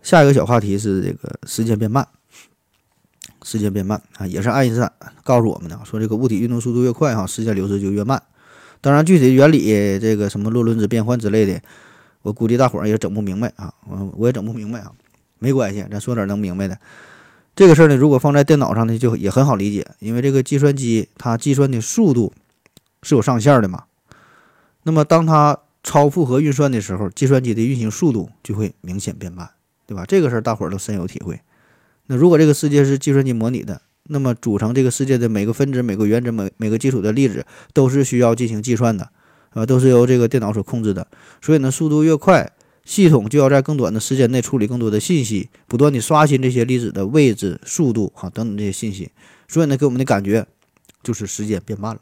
[0.02, 2.08] 下一个小话题是这个时间变慢，
[3.44, 4.92] 时间变慢啊，也是爱因斯坦
[5.24, 8.22] 告诉我们的，说这个物体运动速度越快哈，时间流逝就越慢。
[8.80, 11.62] 当然，具体原理，这个什么洛伦兹变换之类的，
[12.22, 14.92] 我估计大伙儿也整不明白啊，我我也整不明白啊，
[15.40, 16.78] 没关系，咱说点能明白的。
[17.58, 22.32] 这个事儿呢，如果放在电脑上呢，就也很好理解，因为这个计算机它计算的速度
[23.02, 23.86] 是有上限的嘛。
[24.84, 29.50] 那么当它超负荷运算的时候，计算机的运行速度就会明显变慢，
[29.88, 30.06] 对吧？
[30.06, 31.42] 这个事儿大伙儿都深有体会。
[32.06, 37.44] 那如果这个世界是计算机模拟的，那么组成这个世界的每个分子、每个原子、每每个基础的粒子
[37.74, 39.10] 都是需要进行计算的，
[39.54, 41.08] 啊，都是由这个电脑所控制的。
[41.42, 42.54] 所以呢，速度越快。
[42.88, 49.12] 系统就要在更短的时间内处理更多的信息，不断的刷新这些粒子的位置、速度，哈等等这些信息，
[49.50, 50.48] 所以呢，给我们的感觉
[51.04, 52.00] 就是时间变慢了。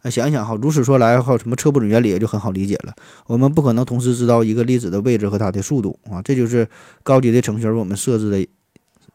[0.00, 2.94] 哎，想一想哈，如此说来，还有什么测不准原理也就很好理解了。
[3.26, 6.66] 我们不可能同时知道一个粒子的位置和它的速度啊，这就是
[7.02, 8.48] 高级的程序员为我们设置的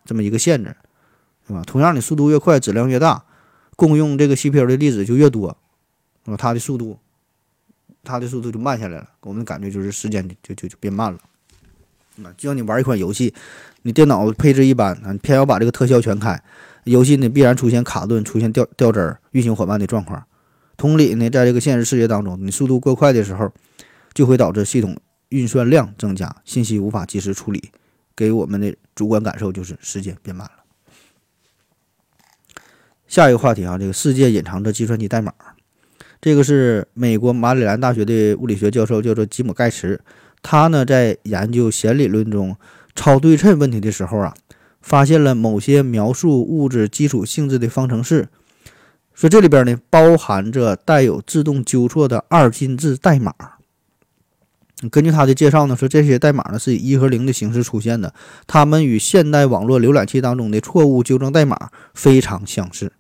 [0.06, 0.76] 这么一个限制，
[1.48, 1.64] 对吧？
[1.66, 3.26] 同样，你速度越快，质量越大，
[3.76, 5.58] 共用这个 CPU 的粒子就越多，
[6.26, 7.00] 那么它的速度。
[8.04, 11.18] 它的速度就慢下来了，我们感觉就是时间就就就变慢了。
[12.24, 13.34] 啊，就像你玩一款游戏，
[13.82, 16.40] 你电脑配置一般啊，偏要把这个特效全开，
[16.84, 20.24] 游戏呢必然出现卡顿、出现掉掉帧、运行缓慢的状况。
[20.76, 23.52] 同理呢，在这个现实世界当中，你速度过快的时候，
[24.14, 24.96] 就会导致系统
[25.30, 27.72] 运算量增加，信息无法及时处理，
[28.16, 30.64] 给我们的主观感受就是时间变慢了。
[33.08, 35.34] 下一个话题啊，这个世界隐藏着计算机代码，
[36.24, 40.00] 这个是美国马里兰大学的物理学教授，叫做吉姆盖茨。
[40.42, 42.56] 他呢在研究弦理论中
[42.96, 44.34] 超对称问题的时候啊，
[44.82, 48.30] 发现了某些描述物质基础性质的方程式，
[49.14, 53.34] 说这里边呢包含着带有自动纠错的二进制代码。
[54.90, 58.14] 根据他的介绍呢，说这些代码呢是以一和零的形式出现的，
[58.48, 62.94] 它们与现代网络浏览器当中的错误纠正代码非常相似。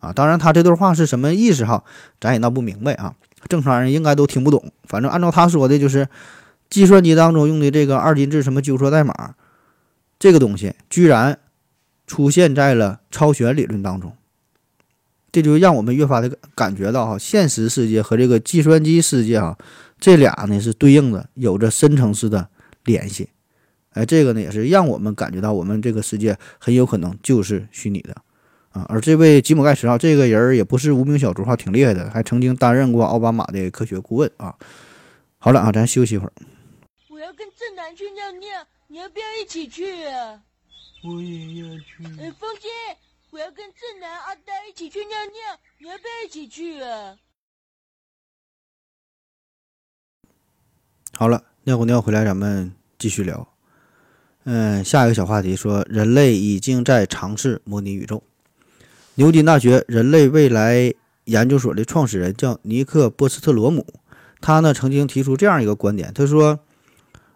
[0.00, 1.82] 啊，当然他这段话是什么意思哈，
[2.20, 3.14] 咱也闹不明白啊，
[3.48, 4.72] 正常人应该都听不懂。
[4.84, 6.08] 反正按照他说的，就是
[6.70, 9.34] 计算机当中用的这个二进制什么纠错代码，
[10.18, 11.38] 这个东西居然
[12.06, 14.12] 出现在了超弦理论当中，
[15.32, 19.58] 这就让我们越发的感觉到哈，现实世界和这个计算机世界哈，
[19.98, 22.48] 这俩呢是对应的，有着深层次的
[22.84, 23.30] 联系。
[23.94, 28.14] 哎，这个呢也是让我们感觉到我们这个世界很有可能就是虚拟的。
[28.70, 34.54] 啊，而这位吉姆盖茨啊，这个人也不是无名小卒哈，挺厉害的，还曾经担任过奥巴马的科学顾问啊。
[35.38, 36.32] 好了啊，咱休息一会儿。
[37.08, 38.48] 我要跟正南去尿尿，
[38.88, 40.42] 你要不要一起去啊？
[41.04, 42.04] 我也要去。
[42.18, 42.68] 呃，风姐，
[43.30, 47.16] 我要跟正南、阿呆一起去尿尿，你要不要一起去啊？
[51.12, 53.48] 好了，尿过尿回来，咱们继续聊。
[54.44, 58.22] 嗯，下一个小话题说，人类已经在尝试模拟宇宙。
[59.18, 60.94] 牛津大学人类未来
[61.24, 63.84] 研究所的创始人叫尼克波斯特罗姆，
[64.40, 66.60] 他呢曾经提出这样一个观点，他说，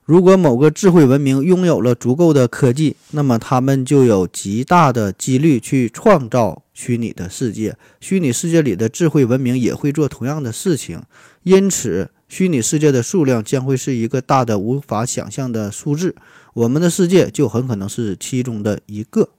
[0.05, 11.03] 如果某个智慧文明拥有了足够的科技，那么他们就有极大的几率去创造虚拟的世界，虚拟世界里的智慧文明也会做同样的事情，
[11.43, 16.15] 因此虚拟世界的数量将会是一个大的无法想象的数字，
[16.55, 19.31] 我们的世界就很可能是其中的一个。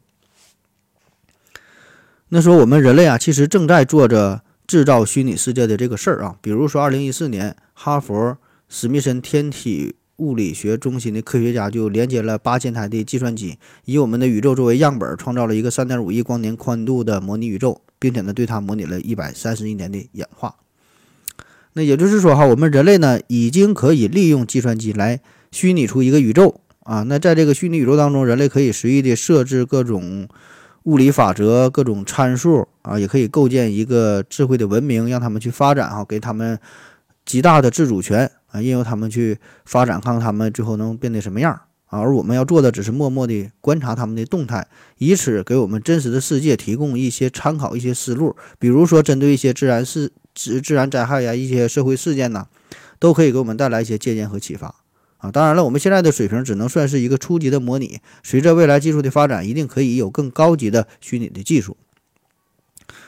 [2.35, 6.35] 那说我们人类啊，其实正在做着制造虚拟世界的这个事儿啊。
[6.41, 8.35] 比如说，二零一四年，哈佛
[8.67, 20.55] 史密森天体物理学中心的科学家就连接了八千台的计算机，以我们的宇宙作为样本，创造了一个三点五亿光年宽度的模拟宇宙，并且呢，对它模拟了一百三十亿年的演化。
[21.73, 25.21] 那也就是说哈，我们人类呢，已经可以利用计算机来
[25.51, 27.03] 虚拟出一个宇宙啊。
[27.03, 30.27] 那在这个虚拟宇宙当中，人类可以随意的设置各种。
[30.83, 36.59] 物理法则各种参数啊，也可以构建一个智慧的文明，让他们去发展哈，给他们
[37.25, 41.53] 极大的自主权啊，任由他们去发展，看看他们最后能变得什么样
[41.85, 41.99] 啊。
[41.99, 44.67] 而我们要做的只是默默地观察他们的动态，
[44.97, 48.35] 以此给我们真实的世界提供一些参考、一些思路。
[48.59, 52.47] 比如说，针对一些自然事、自自然灾害呀、一些社会事件呐，
[52.99, 54.75] 都可以给我们带来一些借鉴和启发。
[55.23, 58.01] 啊，当然了，我们现在的水平只能算是一个初级的模拟。
[58.23, 61.77] 随着未来技术的发展，一定可以有更高级的虚拟的技术。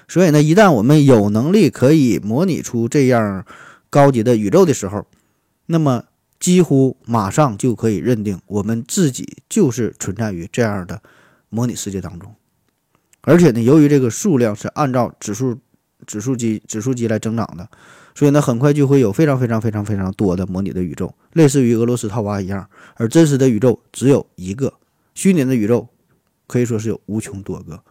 [0.07, 3.45] 所以呢，一旦我们有能力可以模拟出这样
[3.89, 5.05] 高级的宇宙的时候，
[5.65, 6.05] 那么
[6.39, 11.01] 几乎马上就可以认定我们自己就是存在于这样的
[11.49, 12.33] 模拟世界当中。
[13.23, 15.57] 而且呢，由于这个数量是按照指数
[16.07, 17.67] 指数级指数级来增长的。
[18.15, 22.69] 所以呢，很快就会有非常非常非常非常多的模拟的宇宙，类似于俄罗斯套娃一样。
[22.95, 24.73] 而真实的宇宙只有一个，
[25.13, 25.89] 虚拟的宇宙
[26.47, 27.83] 可以说是有无穷多个。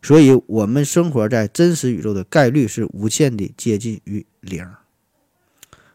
[0.00, 4.64] 所以，我们生活在真实宇宙的概率是无限的接近于零。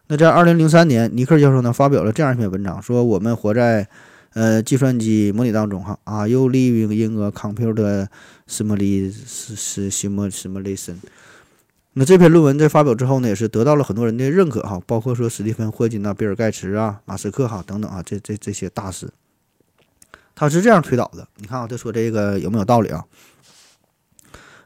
[0.07, 3.87] 那在二零零三年，尼克教授呢发表了这样一篇文章，说我们活在
[4.33, 8.07] 呃计算机模拟当中哈，Are you living in a computer
[8.47, 10.95] simulation？
[11.99, 19.09] 那这篇论文在发表之后呢，也是得到了很多人的认可哈，包括说史蒂芬·霍金呐、比尔·盖茨啊、马斯克哈等等啊，这这这些大师，
[20.35, 21.27] 他是这样推导的。
[21.37, 23.03] 你看啊，他说这个有没有道理啊？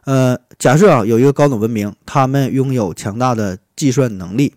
[0.04, 4.56] 呃，假设啊有一个高等文明，他们拥有强大的计算能力，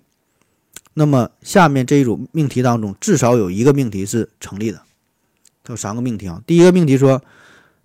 [0.95, 4.83] 那么下面这一组命题当中，至少有一个命题是成立的。
[5.63, 6.43] 它有三个命题啊。
[6.45, 7.23] 第一个命题说，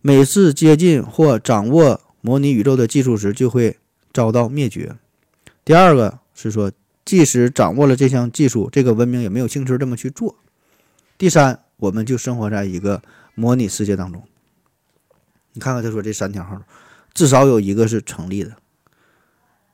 [0.01, 3.77] 每次接近或掌握模拟宇宙的技术时，就会。
[4.13, 4.95] 遭到灭绝。
[5.63, 6.71] 第二个是说，
[7.05, 10.35] 即使掌握了这项技术，这个文明也没有兴趣这么去做。
[11.17, 13.01] 第三，我们就生活在一个
[13.35, 14.23] 模拟世界当中。
[15.53, 16.63] 你看看他说这三条，
[17.13, 18.55] 至少有一个是成立的。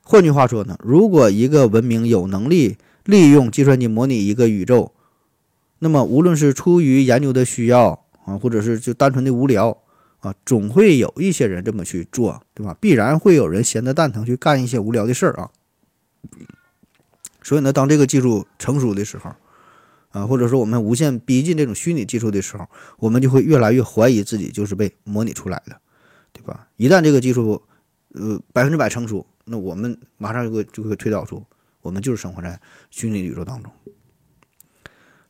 [0.01, 4.93] 换句话说呢，如果一个文明有能力利用计算机模拟一个宇宙，
[5.79, 9.77] 那么无论是出于研究的需要啊，或者是就单纯的无聊
[10.25, 12.75] 啊，总会有一些人这么去做，对吧？
[12.81, 15.51] 必然会有人闲得蛋疼去干一些无聊的事儿啊。
[17.43, 19.35] 所以呢，当这个技术成熟的时候，
[20.09, 22.67] 啊，或者说我们无限逼近这种虚拟技术的时候，
[22.97, 25.79] 我们就会越来越怀疑自己就是被模拟出来的，
[26.33, 26.67] 对吧？
[26.77, 27.61] 一旦这个技术，
[28.13, 31.45] 呃，百分之百成熟，那我们马上就会就会推导出，
[31.83, 32.59] 我们就是生活在
[32.89, 33.71] 虚拟宇宙当中。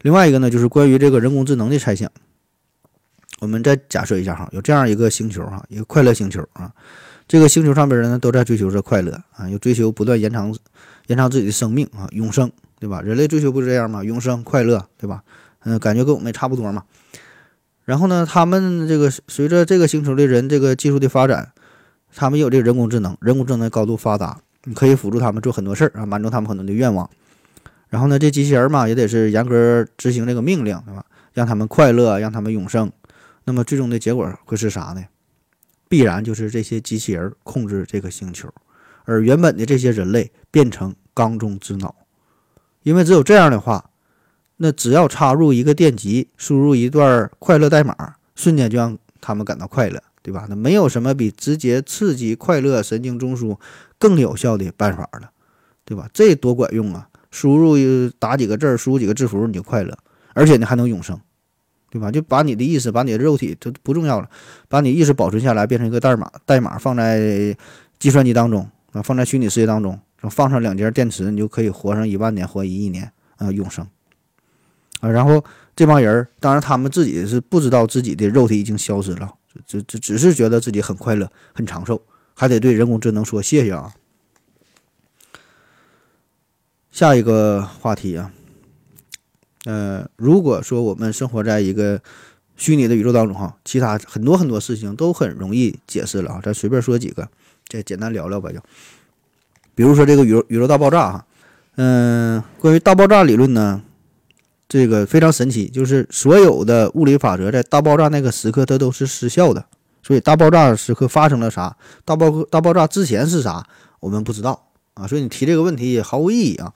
[0.04, 2.10] 另外一个呢，就是关于这个人工智能的猜想。
[3.39, 6.71] 我们再假设一下哈，有这样一个星球哈，一个快乐星球啊，
[7.27, 10.55] 这个星球上边人呢都在追求着快乐啊，又追求不断延长
[11.07, 12.51] 延长自己的生命啊，永生。
[12.77, 13.01] 对吧？
[13.01, 14.03] 人类追求不是这样吗？
[14.03, 15.23] 永生快乐，对吧？
[15.63, 16.83] 嗯，感觉跟我们差不多嘛。
[17.86, 21.53] 然后呢，他们这个随着这个星球的人这个技术的发展，
[22.13, 27.09] 他们有这个人工智能，人工智能高度发达，你可以辅助他们做很多事儿啊，满足他们很多的愿望。
[27.88, 31.05] 然后呢，这机器人嘛，也得是严格执行这个命令，对吧？
[31.33, 32.91] 让他们快乐，让他们永生。
[33.46, 35.06] 那么最终的结果会是啥呢？
[35.88, 38.54] 必然就是这些机器人控制这个星球，
[39.06, 41.96] 而原本的这些人类变成缸中之脑。
[42.84, 43.91] 因为只有这样的话，
[44.58, 50.46] 那只要插入一个电极，输入一段快乐代码，瞬间就让他们感到快乐，对吧？
[50.50, 53.58] 那没有什么比直接刺激快乐神经中枢
[54.00, 55.32] 更有效的办法了，
[55.84, 56.10] 对吧？
[56.14, 57.10] 这多管用啊！
[57.32, 57.76] 输入
[58.18, 59.98] 打几个字，输入几个字符，你就快乐，
[60.34, 61.20] 而且你还能永生，
[61.89, 62.11] 对吧？
[62.11, 64.29] 就把你的意识，把你的肉体就不重要了，
[64.67, 67.55] 把你意识保存下来，变成一个代码，代码放在
[67.99, 69.99] 计算机当中啊，放在虚拟世界当中。
[70.31, 73.88] 放上两节电池，你就可以活上一万年，活一亿年，啊，永生，
[74.99, 75.43] 啊，然后
[75.75, 79.31] 这帮人，当然他们自己是不知道自己的肉体已经消失了，
[79.67, 82.01] 只只只是觉得自己很快乐、很长寿，
[82.33, 83.93] 还得对人工智能说谢谢啊。
[86.89, 88.31] 下一个话题啊，
[89.66, 91.99] 呃，如果说我们生活在一个
[92.55, 97.28] 虚拟的宇宙当中哈，其他很多很多事情都很容易解释了啊，咱随便说几个，
[97.68, 98.59] 再简单聊聊吧就。
[99.74, 101.26] 比如说这个宇宙宇宙大爆炸哈，
[101.76, 103.82] 嗯，关于大爆炸理论呢，
[104.70, 109.66] 这个非常神奇，就是所有的物理法则在大爆炸那个时刻它都是失效的，
[110.01, 113.68] 所以大爆炸时刻发生了啥，大爆大爆炸之前是啥，
[113.99, 116.72] 我们不知道啊，所以你提这个问题也毫无意义啊。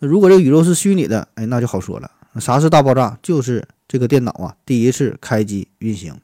[0.00, 3.18] 那如果这个宇宙是虚拟的，哎，那就好说了，啥是大爆炸？
[3.22, 6.14] 就是这个电脑啊第一次开机运行。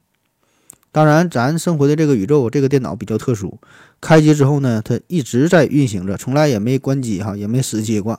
[0.90, 3.58] 当然，咱生活的这个宇宙，这个电脑比较特殊。
[4.00, 8.18] 开机之后呢，它一直在运行着，从来也没关机哈，也没死机过。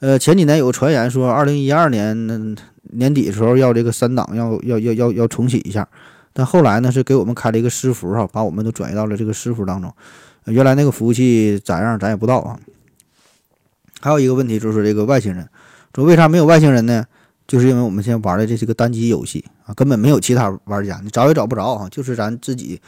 [0.00, 5.88] 呃，前几年有传言说，二零一二年年底的时候要这个三档要要要要要重启一下，
[6.32, 9.94] 但后来呢是给我们开了一个私服哈，把我们都转移到了这个私服当中。
[10.46, 12.58] 原来那个服务器咋样，咱也不知道啊。
[14.00, 15.48] 还有一个问题就是这个外星人，
[15.94, 17.06] 说为啥没有外星人呢？
[17.46, 22.80] 就是因为我们现在玩的这是个单机游戏啊，根本没有其他玩家，你找也找不着啊，就是咱自己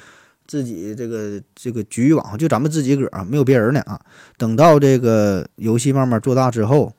[0.47, 4.01] 自己这个这个局域网，就咱们自己个儿，没有别人呢啊。
[4.39, 6.95] 等到这个游戏慢慢做大之后，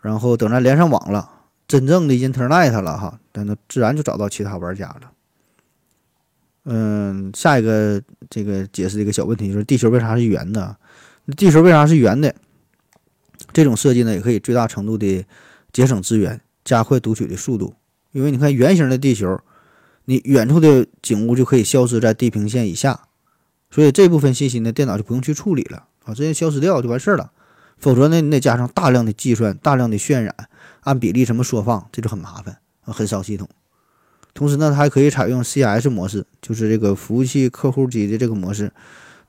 [0.00, 1.30] 然后等咱连上网了，
[1.68, 5.12] 真正的 Internet 了哈，那自然就找到其他玩家了。
[6.64, 10.76] 嗯，下一个这个解释的一个小问题就是地球为啥是圆的？
[11.36, 12.34] 地球为啥是圆的？
[13.56, 15.24] 这种设计呢，也可以最大程度的
[15.72, 16.42] 节省资源。
[16.62, 17.74] 加快读取的速度，
[18.12, 19.40] 因为你看圆形的地球，
[20.04, 23.02] 你远处的景物就可以消失在地平线以下，
[23.70, 27.30] 所以这部分信息呢，电脑就不用去处理了啊，直接消失掉就完事儿了。
[27.78, 30.34] 否则呢，你得加上大量的计算、大量的渲染，
[30.80, 33.48] 按比例什么缩放，这就很麻烦啊，很烧系统。
[34.34, 38.72] 同时呢，它还可以采用 CS 模式，就是这个服务器客户机的这个模式。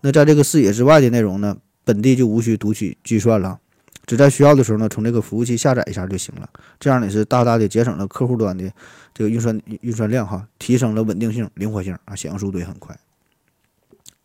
[0.02, 3.60] 那在这个视野之外的内容呢，本地就无需读取计算了。
[4.08, 6.50] 只在需要的时候呢，从这个服务器下载一下就行了。
[6.80, 8.72] 这样呢是大大的节省了客户端的
[9.14, 12.98] 这个运算运算量哈，提升了稳定性、灵活性啊，响应速度也很快。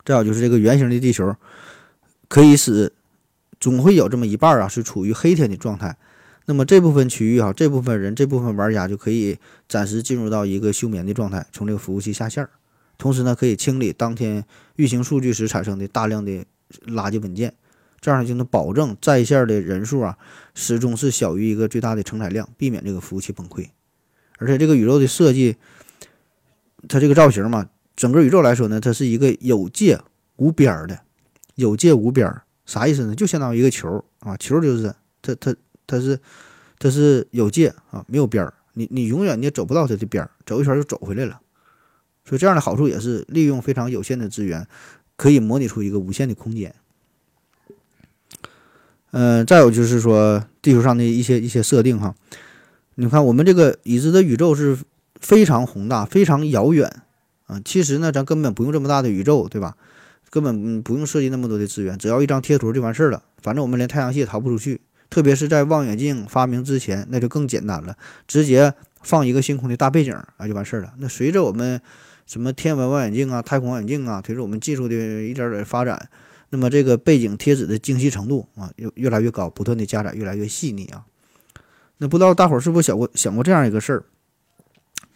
[0.04, 1.34] 再有就是这个圆形的地球，
[2.28, 2.92] 可以使
[3.58, 5.96] 总会有这么一半啊是处于黑天的状态。
[6.46, 12.48] 那么这部分区域哈，这部分人、这部分玩家就可以暂时进入到一个休眠的状态，从这个服务器下线。
[12.98, 14.44] 同时呢，可以清理当天
[14.76, 16.44] 运行数据时产生的大量的
[16.86, 17.54] 垃圾文件。
[18.03, 20.18] 这样就能保证在线的人数啊，
[20.55, 23.68] 始终是小于一个最大的承载量，避免这个服务器崩溃。
[24.38, 25.57] 而且这个宇宙的设计，
[26.88, 30.00] 它这个造型嘛，整个宇宙来说呢，它是一个有界
[30.34, 30.98] 无边的，
[31.55, 32.28] 有界无边
[32.66, 33.14] 啥意思呢？
[33.14, 34.92] 就相当于一个球啊，球就是
[35.22, 35.55] 它它
[35.86, 36.18] 它是
[36.80, 41.40] 它是有界啊，没有边，你你永远你也走不到它的边，走一圈就走回来了。
[42.24, 44.66] 所以这样的好处也是利用非常有限的资源，
[45.16, 46.74] 可以模拟出一个无限的空间。
[49.12, 52.14] 嗯，再有就是说地球上的一些一些设定哈，
[52.96, 54.76] 你看我们这个已知的宇宙是
[55.20, 56.90] 非常宏大、非常遥远
[57.46, 57.60] 啊。
[57.64, 59.76] 其实呢，咱根本不用这么大的宇宙，对吧？
[60.30, 63.22] 根本不用设计那么多的资源，只要一张贴图就完事儿了。
[63.42, 64.80] 反正我们连太阳系也逃不出去。
[65.10, 67.94] 特别是在望远镜发明之前，那就更简单了，
[68.26, 70.94] 直接放一个星空的大背景啊，就完事儿了。
[70.96, 71.78] 那随着我们
[72.26, 76.08] 什么天文望远镜啊、太空望远镜啊，随着我们技术的一点点发展，
[76.55, 81.07] 那么这个背景贴纸的精细程度啊，越越来越高，不断的加载，越来越细腻啊。
[81.96, 84.05] 那不知道大伙儿是不是想过想过这样一个事儿？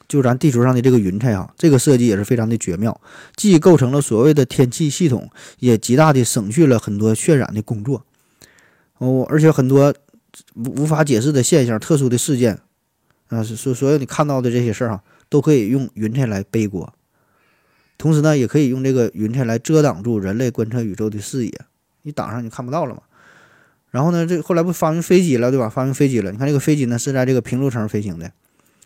[0.09, 2.99] 就咱地球上的这个云彩啊，这个设计也是非常的绝妙，
[3.34, 8.07] 既构成了所谓的天气系统，也极大的省去了很多渲染的工作。
[8.97, 9.95] 哦，而且很多
[10.55, 12.59] 无无法解释的现象、特殊的事件
[13.28, 16.95] 啊，所所有你看到的这些事儿哈，都可以用云彩来背锅。
[17.99, 21.53] 同时呢，也可以用这个云彩来遮挡住人类观测宇宙的视野，
[22.03, 23.03] 你挡上你看不到了嘛。
[23.90, 25.68] 然后呢，这后来不发明飞机了，对吧？
[25.68, 28.30] 发明飞机了，你看这个飞机呢是在这个平流层飞行的。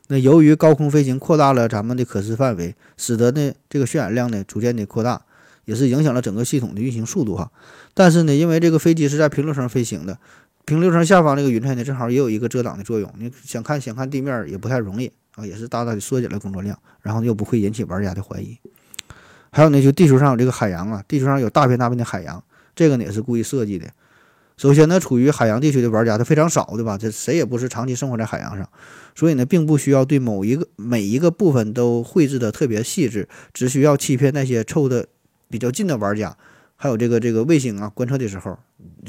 [0.08, 5.22] 那由于高空飞行扩大了咱们的可视范围，使得呢这个渲染量呢逐渐的扩大，
[5.64, 7.50] 也是影响了整个系统的运行速度哈。
[7.94, 10.18] 但是呢，因为这个飞机是在平流层飞行的，
[10.64, 18.58] 平流层下方这个云彩呢正好也有一个遮挡的作用，你想看想看地面也不太容易啊，也是大大的缩减了工作量，然后又不会引起玩家的怀疑。
[19.50, 22.42] 还有呢，就地球上有这个海洋啊，地球上有大片大片的海洋，
[22.74, 23.88] 这个呢也是故意设计的。
[24.56, 26.98] 首先呢，处于海洋地区的玩家他非常少，对吧？
[26.98, 28.68] 这谁也不是长期生活在海洋上，
[29.14, 35.06] 所以呢，并不需要对某一个每一个部分都绘制的特别细致，只需要欺骗那些凑的
[35.48, 36.36] 比较近的玩家，
[36.76, 38.58] 还有这个这个卫星啊观测的时候，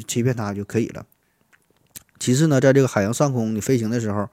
[0.07, 1.05] 欺骗他就可以了。
[2.17, 4.29] 其次呢，在这个海洋上空你飞行的时候，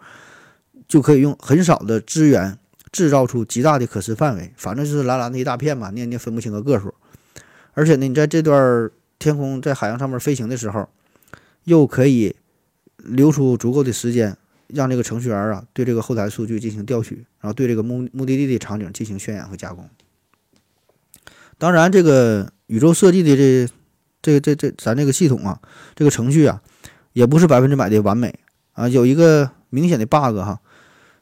[0.87, 2.57] 就可以用很少的资源
[2.93, 6.95] 制造出极大的可视范围，反正就是蓝蓝的一大片嘛，你也你也分不清个个数。
[7.75, 10.89] 而且呢，你在这段天空在海洋上面飞行的时候，
[11.65, 12.35] 又可以
[12.97, 14.37] 留出足够的时间，
[14.67, 19.89] 让这个程序员啊对这个后台数据进行调取，然后对这个目目的地的场景进行渲染和加工。
[21.59, 23.69] 当然，这个宇宙设计的这
[24.23, 25.61] 这这这咱这个系统啊，
[25.95, 26.63] 这个程序啊，
[27.13, 28.39] 也不是百分之百的完美
[28.73, 30.61] 啊，有一个明显的 bug 哈，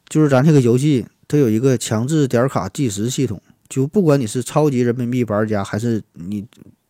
[0.09, 6.47] 就是咱这个游戏它有一个强制点卡计时系统，就不管你是超级人民币玩家，还是你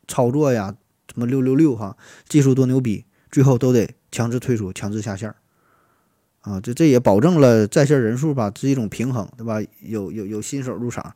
[0.07, 0.75] 操作呀
[1.13, 1.97] 什么六六六哈，
[2.29, 3.05] 技术多牛逼。
[3.29, 5.37] 最后都得强制退出、强制下线儿，
[6.41, 9.61] 啊，这这也保证了在线人数吧，是一种平衡，对吧？
[9.83, 11.15] 有有有新手入场，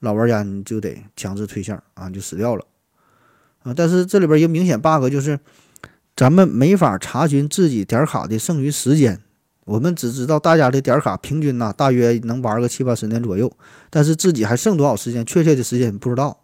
[0.00, 2.66] 老玩家你就得强制退线儿啊，就死掉了，
[3.62, 3.72] 啊！
[3.74, 5.38] 但是这里边一个明显 bug 就是，
[6.14, 9.18] 咱们没法查询自己点卡的剩余时间，
[9.64, 13.50] 我们只知道大家的点卡平均呐，大约能玩个七八十年左右，
[13.90, 16.40] 但是自己还剩多少时间，确切的时间不知道。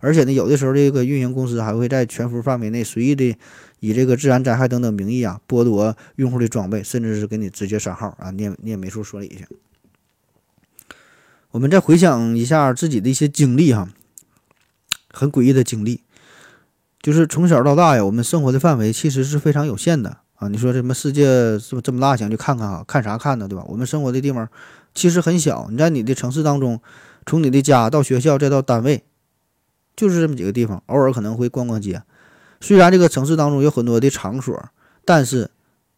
[0.00, 3.34] 而且呢，有的时候这个运营公司还会在全服范围内随意的
[3.80, 9.46] 以这个自然灾害等等名义啊，剥夺用户的装备，甚至是给你直接删号啊，你也你也没处说理去。
[11.52, 13.88] 我们再回想一下自己的一些经历哈，
[15.10, 16.02] 很诡异的经历，
[17.00, 20.48] 就是从小到大呀，我们生活的范围其实是非常有限的啊。
[20.48, 22.84] 你说什么世界是不这么大，想去看看啊？
[22.86, 23.48] 看啥看呢？
[23.48, 23.64] 对吧？
[23.68, 24.48] 我们生活的地方
[24.94, 26.80] 其实很小，你在你的城市当中，
[27.26, 29.04] 从你的家到学校再到单位。
[29.96, 32.02] 就是这么几个地方，偶尔可能会逛逛街。
[32.60, 34.68] 虽然这个城市当中有很多的场所，
[35.04, 35.50] 但是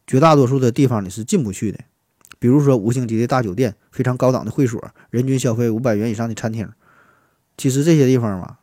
[0.07, 1.79] 绝大多数的地方你是进不去的。
[2.39, 6.69] 比如说五星级的大酒店、非常高档的会所、人均消费五百元以上的餐厅，
[7.57, 8.59] 其实这些地方嘛，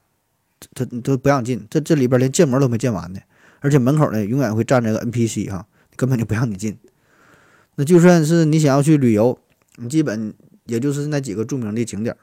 [0.75, 1.65] 他都不让进。
[1.67, 3.19] 这这里边连建模都没建完呢，
[3.63, 6.77] 而且门口呢永远会站着个 NPC 哈，根本就不让你进。
[7.75, 9.39] 那就算是你想要去旅游，
[9.77, 10.33] 你基本
[10.65, 12.13] 也就是那几个著名的景点。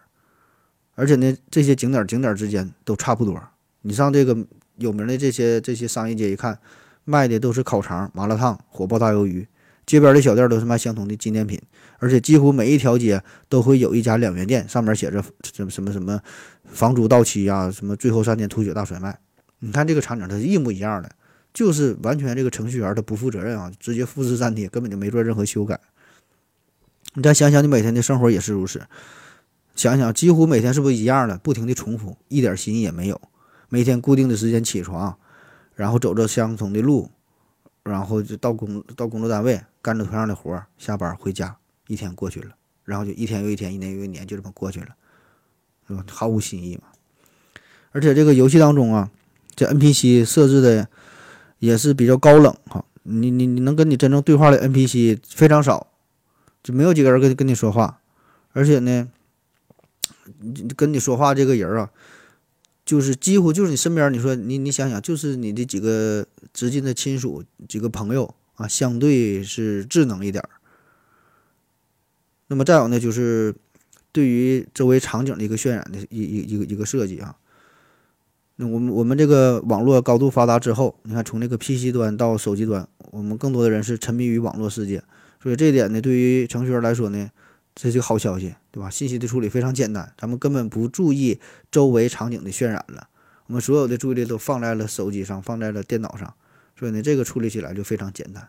[0.96, 3.42] 而且呢，这些景点景点之间都差不多。
[3.80, 4.36] 你上这个
[4.76, 6.58] 有名的这些这些商业街一看，
[7.04, 9.48] 卖的都是烤肠、麻辣烫、火爆大鱿鱼。
[9.86, 11.60] 街边的小店都是卖相同的纪念品，
[11.98, 16.20] 而且几乎每一条街都会有一家两元店，上面写着什么什么什么
[16.64, 19.18] 房租到期啊，什么最后三天吐血大甩卖。
[19.58, 21.10] 你看这个场景，它是一模一样的，
[21.52, 25.80] 就是完全这个程序员他不负责任啊，直接复制粘贴，根本就没做任何修改。
[27.14, 28.86] 你再想想，你每天的生活也是如此。
[29.74, 33.20] 想想，几乎每天是不是一样的，不停的重复，一点新意也没有。
[33.68, 35.16] 每天固定的时间起床，
[35.74, 37.10] 然后走着相同的路，
[37.82, 44.88] 然后就到工到工作单位干着同样的活儿，下班回家，一天过去了，然后就一天又一天，一年又一年，就这么过去了，
[45.88, 46.04] 是吧？
[46.08, 46.82] 毫无新意嘛。
[47.92, 49.10] 而且这个游戏当中啊，
[49.56, 50.88] 这 NPC 设置的
[51.60, 55.86] 也是比较高冷哈，你你你能跟你真正对话的 NPC 非常少，
[56.62, 58.00] 就没有几个人跟跟你说话，
[58.52, 59.08] 而且呢。
[60.76, 61.90] 跟你说话这个人啊，
[62.84, 64.12] 就是几乎就是你身边。
[64.12, 70.48] 你说你你想想，就是你的几个直近的亲属、几个朋友啊，相对是智能一点儿。
[72.46, 73.54] 那么再有呢，就是
[74.12, 77.36] 对于周围场景的一个渲染的一一一个一个设计啊。
[78.66, 85.02] 我们我们这个网络高度发达之后，你看从这个 PC 端到手机端，我们更多的人是沉迷于网络世界，
[85.42, 87.30] 所以这一点呢，对于程序员来说呢，
[87.74, 88.90] 这是个好消息，对吧？
[88.90, 91.40] 信息的处理非常简单，咱们根本不注意
[91.70, 93.08] 周围场景的渲染了，
[93.46, 96.34] 我们所有的注意力都放在了手机上，放在了电脑上，
[96.78, 98.46] 所以呢，这个处理起来就非常简单，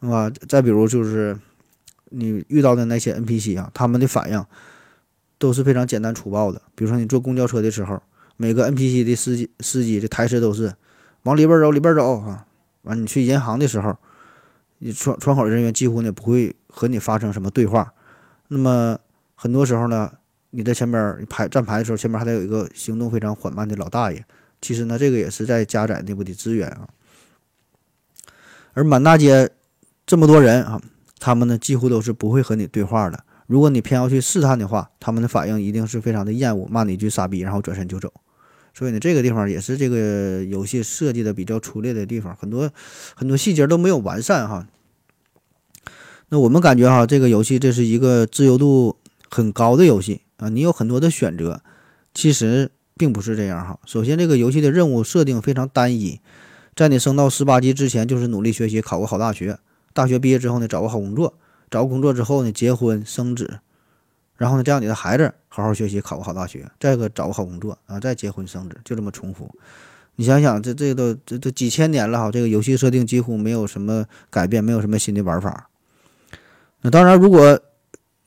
[0.00, 0.30] 是吧？
[0.48, 1.36] 再比如就是
[2.10, 4.44] 你遇到的那些 NPC 啊，他们的反应
[5.38, 8.00] 都是非常简单粗暴的，比如说你坐公交车的时候。
[8.36, 10.74] 每个 NPC 的司机司机的台词都是
[11.22, 12.46] 往里边走，里边走啊！
[12.82, 13.96] 完，你去银行的时候，
[14.78, 17.94] 你窗窗口人员几乎呢不会和你发生什么对话。
[18.48, 18.98] 那么
[19.34, 20.12] 很多时候呢，
[20.50, 24.24] 你在前边排站牌的时候，前面还得有一个行动非常缓慢的老大爷。
[24.60, 26.88] 其实呢，这个也是在加载内部的资源啊。
[28.72, 29.50] 而满大街
[30.04, 30.80] 这么多人啊，
[31.18, 33.24] 他们呢几乎都是不会和你对话的。
[33.46, 38.12] 如果你偏要去试探的话，他们的反应一定是非常的厌恶，骂你一句傻逼，然后转身就走。
[38.76, 42.70] 所以呢，这个地方也是这个游戏设计的比较粗略的地方，很多
[43.14, 44.66] 很多细节都没有完善哈。
[46.30, 48.96] 那我们感觉哈，这个游戏这是一个自由度
[49.30, 51.60] 很高的游戏啊，你有很多的选择，
[52.12, 53.78] 其实并不是这样哈。
[53.86, 56.20] 首先，这个游戏的任务设定非常单一，
[56.74, 59.58] 在你升到十八级之前，就是努力学习，考个好大学，
[59.92, 61.38] 大学毕业之后呢，找个好工作，
[61.70, 63.60] 找个工作之后呢，结婚生子。
[64.44, 69.50] 然后呢，再让你的孩子好好学习，考个好大学，再个找个好工作啊，再结婚生子，就这么重复。
[70.16, 75.70] 你想想，这这都这都几千年了哈，这个游戏设定几乎没有什么改变，没有什么新的玩法。
[76.82, 77.58] 那当然，如果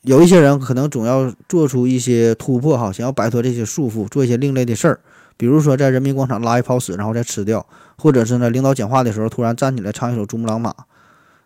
[0.02, 5.00] 有一些人可能总要做出一些突破哈，想要摆脱这些束缚，做一些另类的事儿，
[5.38, 7.64] 比如说在人民广场拉一泡屎，然后再吃掉，
[7.96, 10.74] 或者是呢，领导讲话的时候突然站起来唱一首珠穆朗玛，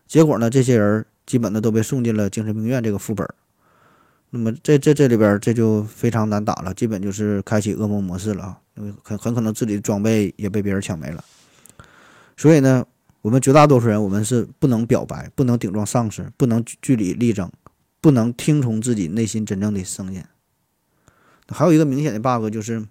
[0.08, 3.28] 结果呢，这些人基本的都被送进了精神病院这个副本。
[4.34, 8.58] 那么这这这里边这就非常难打了，基本就是开启噩梦模式了啊！
[8.78, 11.22] 因为很很可能自己的装备也被别人抢没了。
[12.38, 12.86] 所以呢，
[13.22, 17.52] 我们绝大多数人，我们是不能表白，不能顶撞上司，不能据理力争，
[18.00, 20.24] 不能听从自己内心真正的声音。
[21.50, 22.82] 还有一个明显的 bug 就是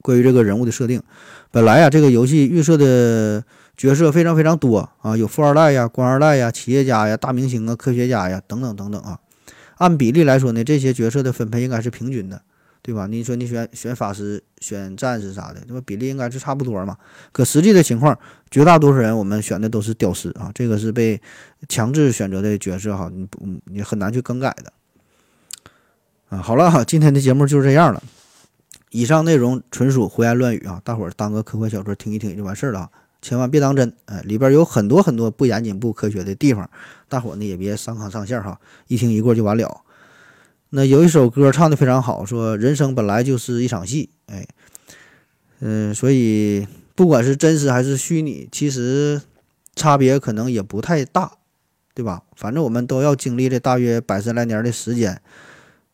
[0.00, 1.02] 关于这个人物的设定，
[1.50, 3.44] 本来啊，这个游戏预设的
[3.76, 9.18] 角色非常非常多啊，有富二代呀、官二代呀、企业家呀、大明星啊、科学家呀等等等等啊。
[9.80, 12.42] 按比例来说呢，这些角色的分配应该是平均的，
[12.82, 13.06] 对吧？
[13.06, 15.80] 你说你选选法师、选战士啥的，那么？
[15.80, 16.98] 比例应该是差不多嘛。
[17.32, 18.18] 可实际的情况，
[18.50, 21.18] 绝大多数人我们选的都是屌丝啊，这个是被
[21.66, 24.70] 强制选择的角色哈，你不你很难去更改的。
[26.28, 28.02] 啊，好了哈，今天的节目就是这样了。
[28.90, 32.90] 以上内容纯属胡言乱语啊，大伙儿当个科幻小说听一听就完事儿了。
[33.22, 36.68] 千万别当真，哎，里边有很多很多不严谨、不科学的地方，
[37.08, 39.82] 大伙呢也别上纲上线哈，一听一过就完了。
[40.70, 44.46] 那有一首歌唱的非常好，说人生本来就是一场戏，哎，
[45.58, 49.20] 嗯，所以不管是真实还是虚拟，其实
[49.74, 51.32] 差别可能也不太大，
[51.92, 52.22] 对吧？
[52.36, 55.20] 反正我们都要经历这大约百十来年的时间，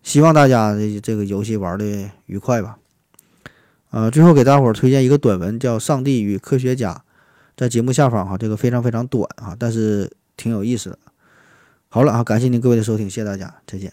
[0.02, 2.78] 希望大家这个游戏玩的愉快吧。
[3.90, 6.92] 呃，最后给大伙推荐一个短文，叫《上帝与科学家》。
[7.56, 10.98] 在节目下方哈，这个非常非常短啊，但是挺有意思的。
[11.88, 13.92] 好了啊，感谢您各位的收听，谢谢大家，再见。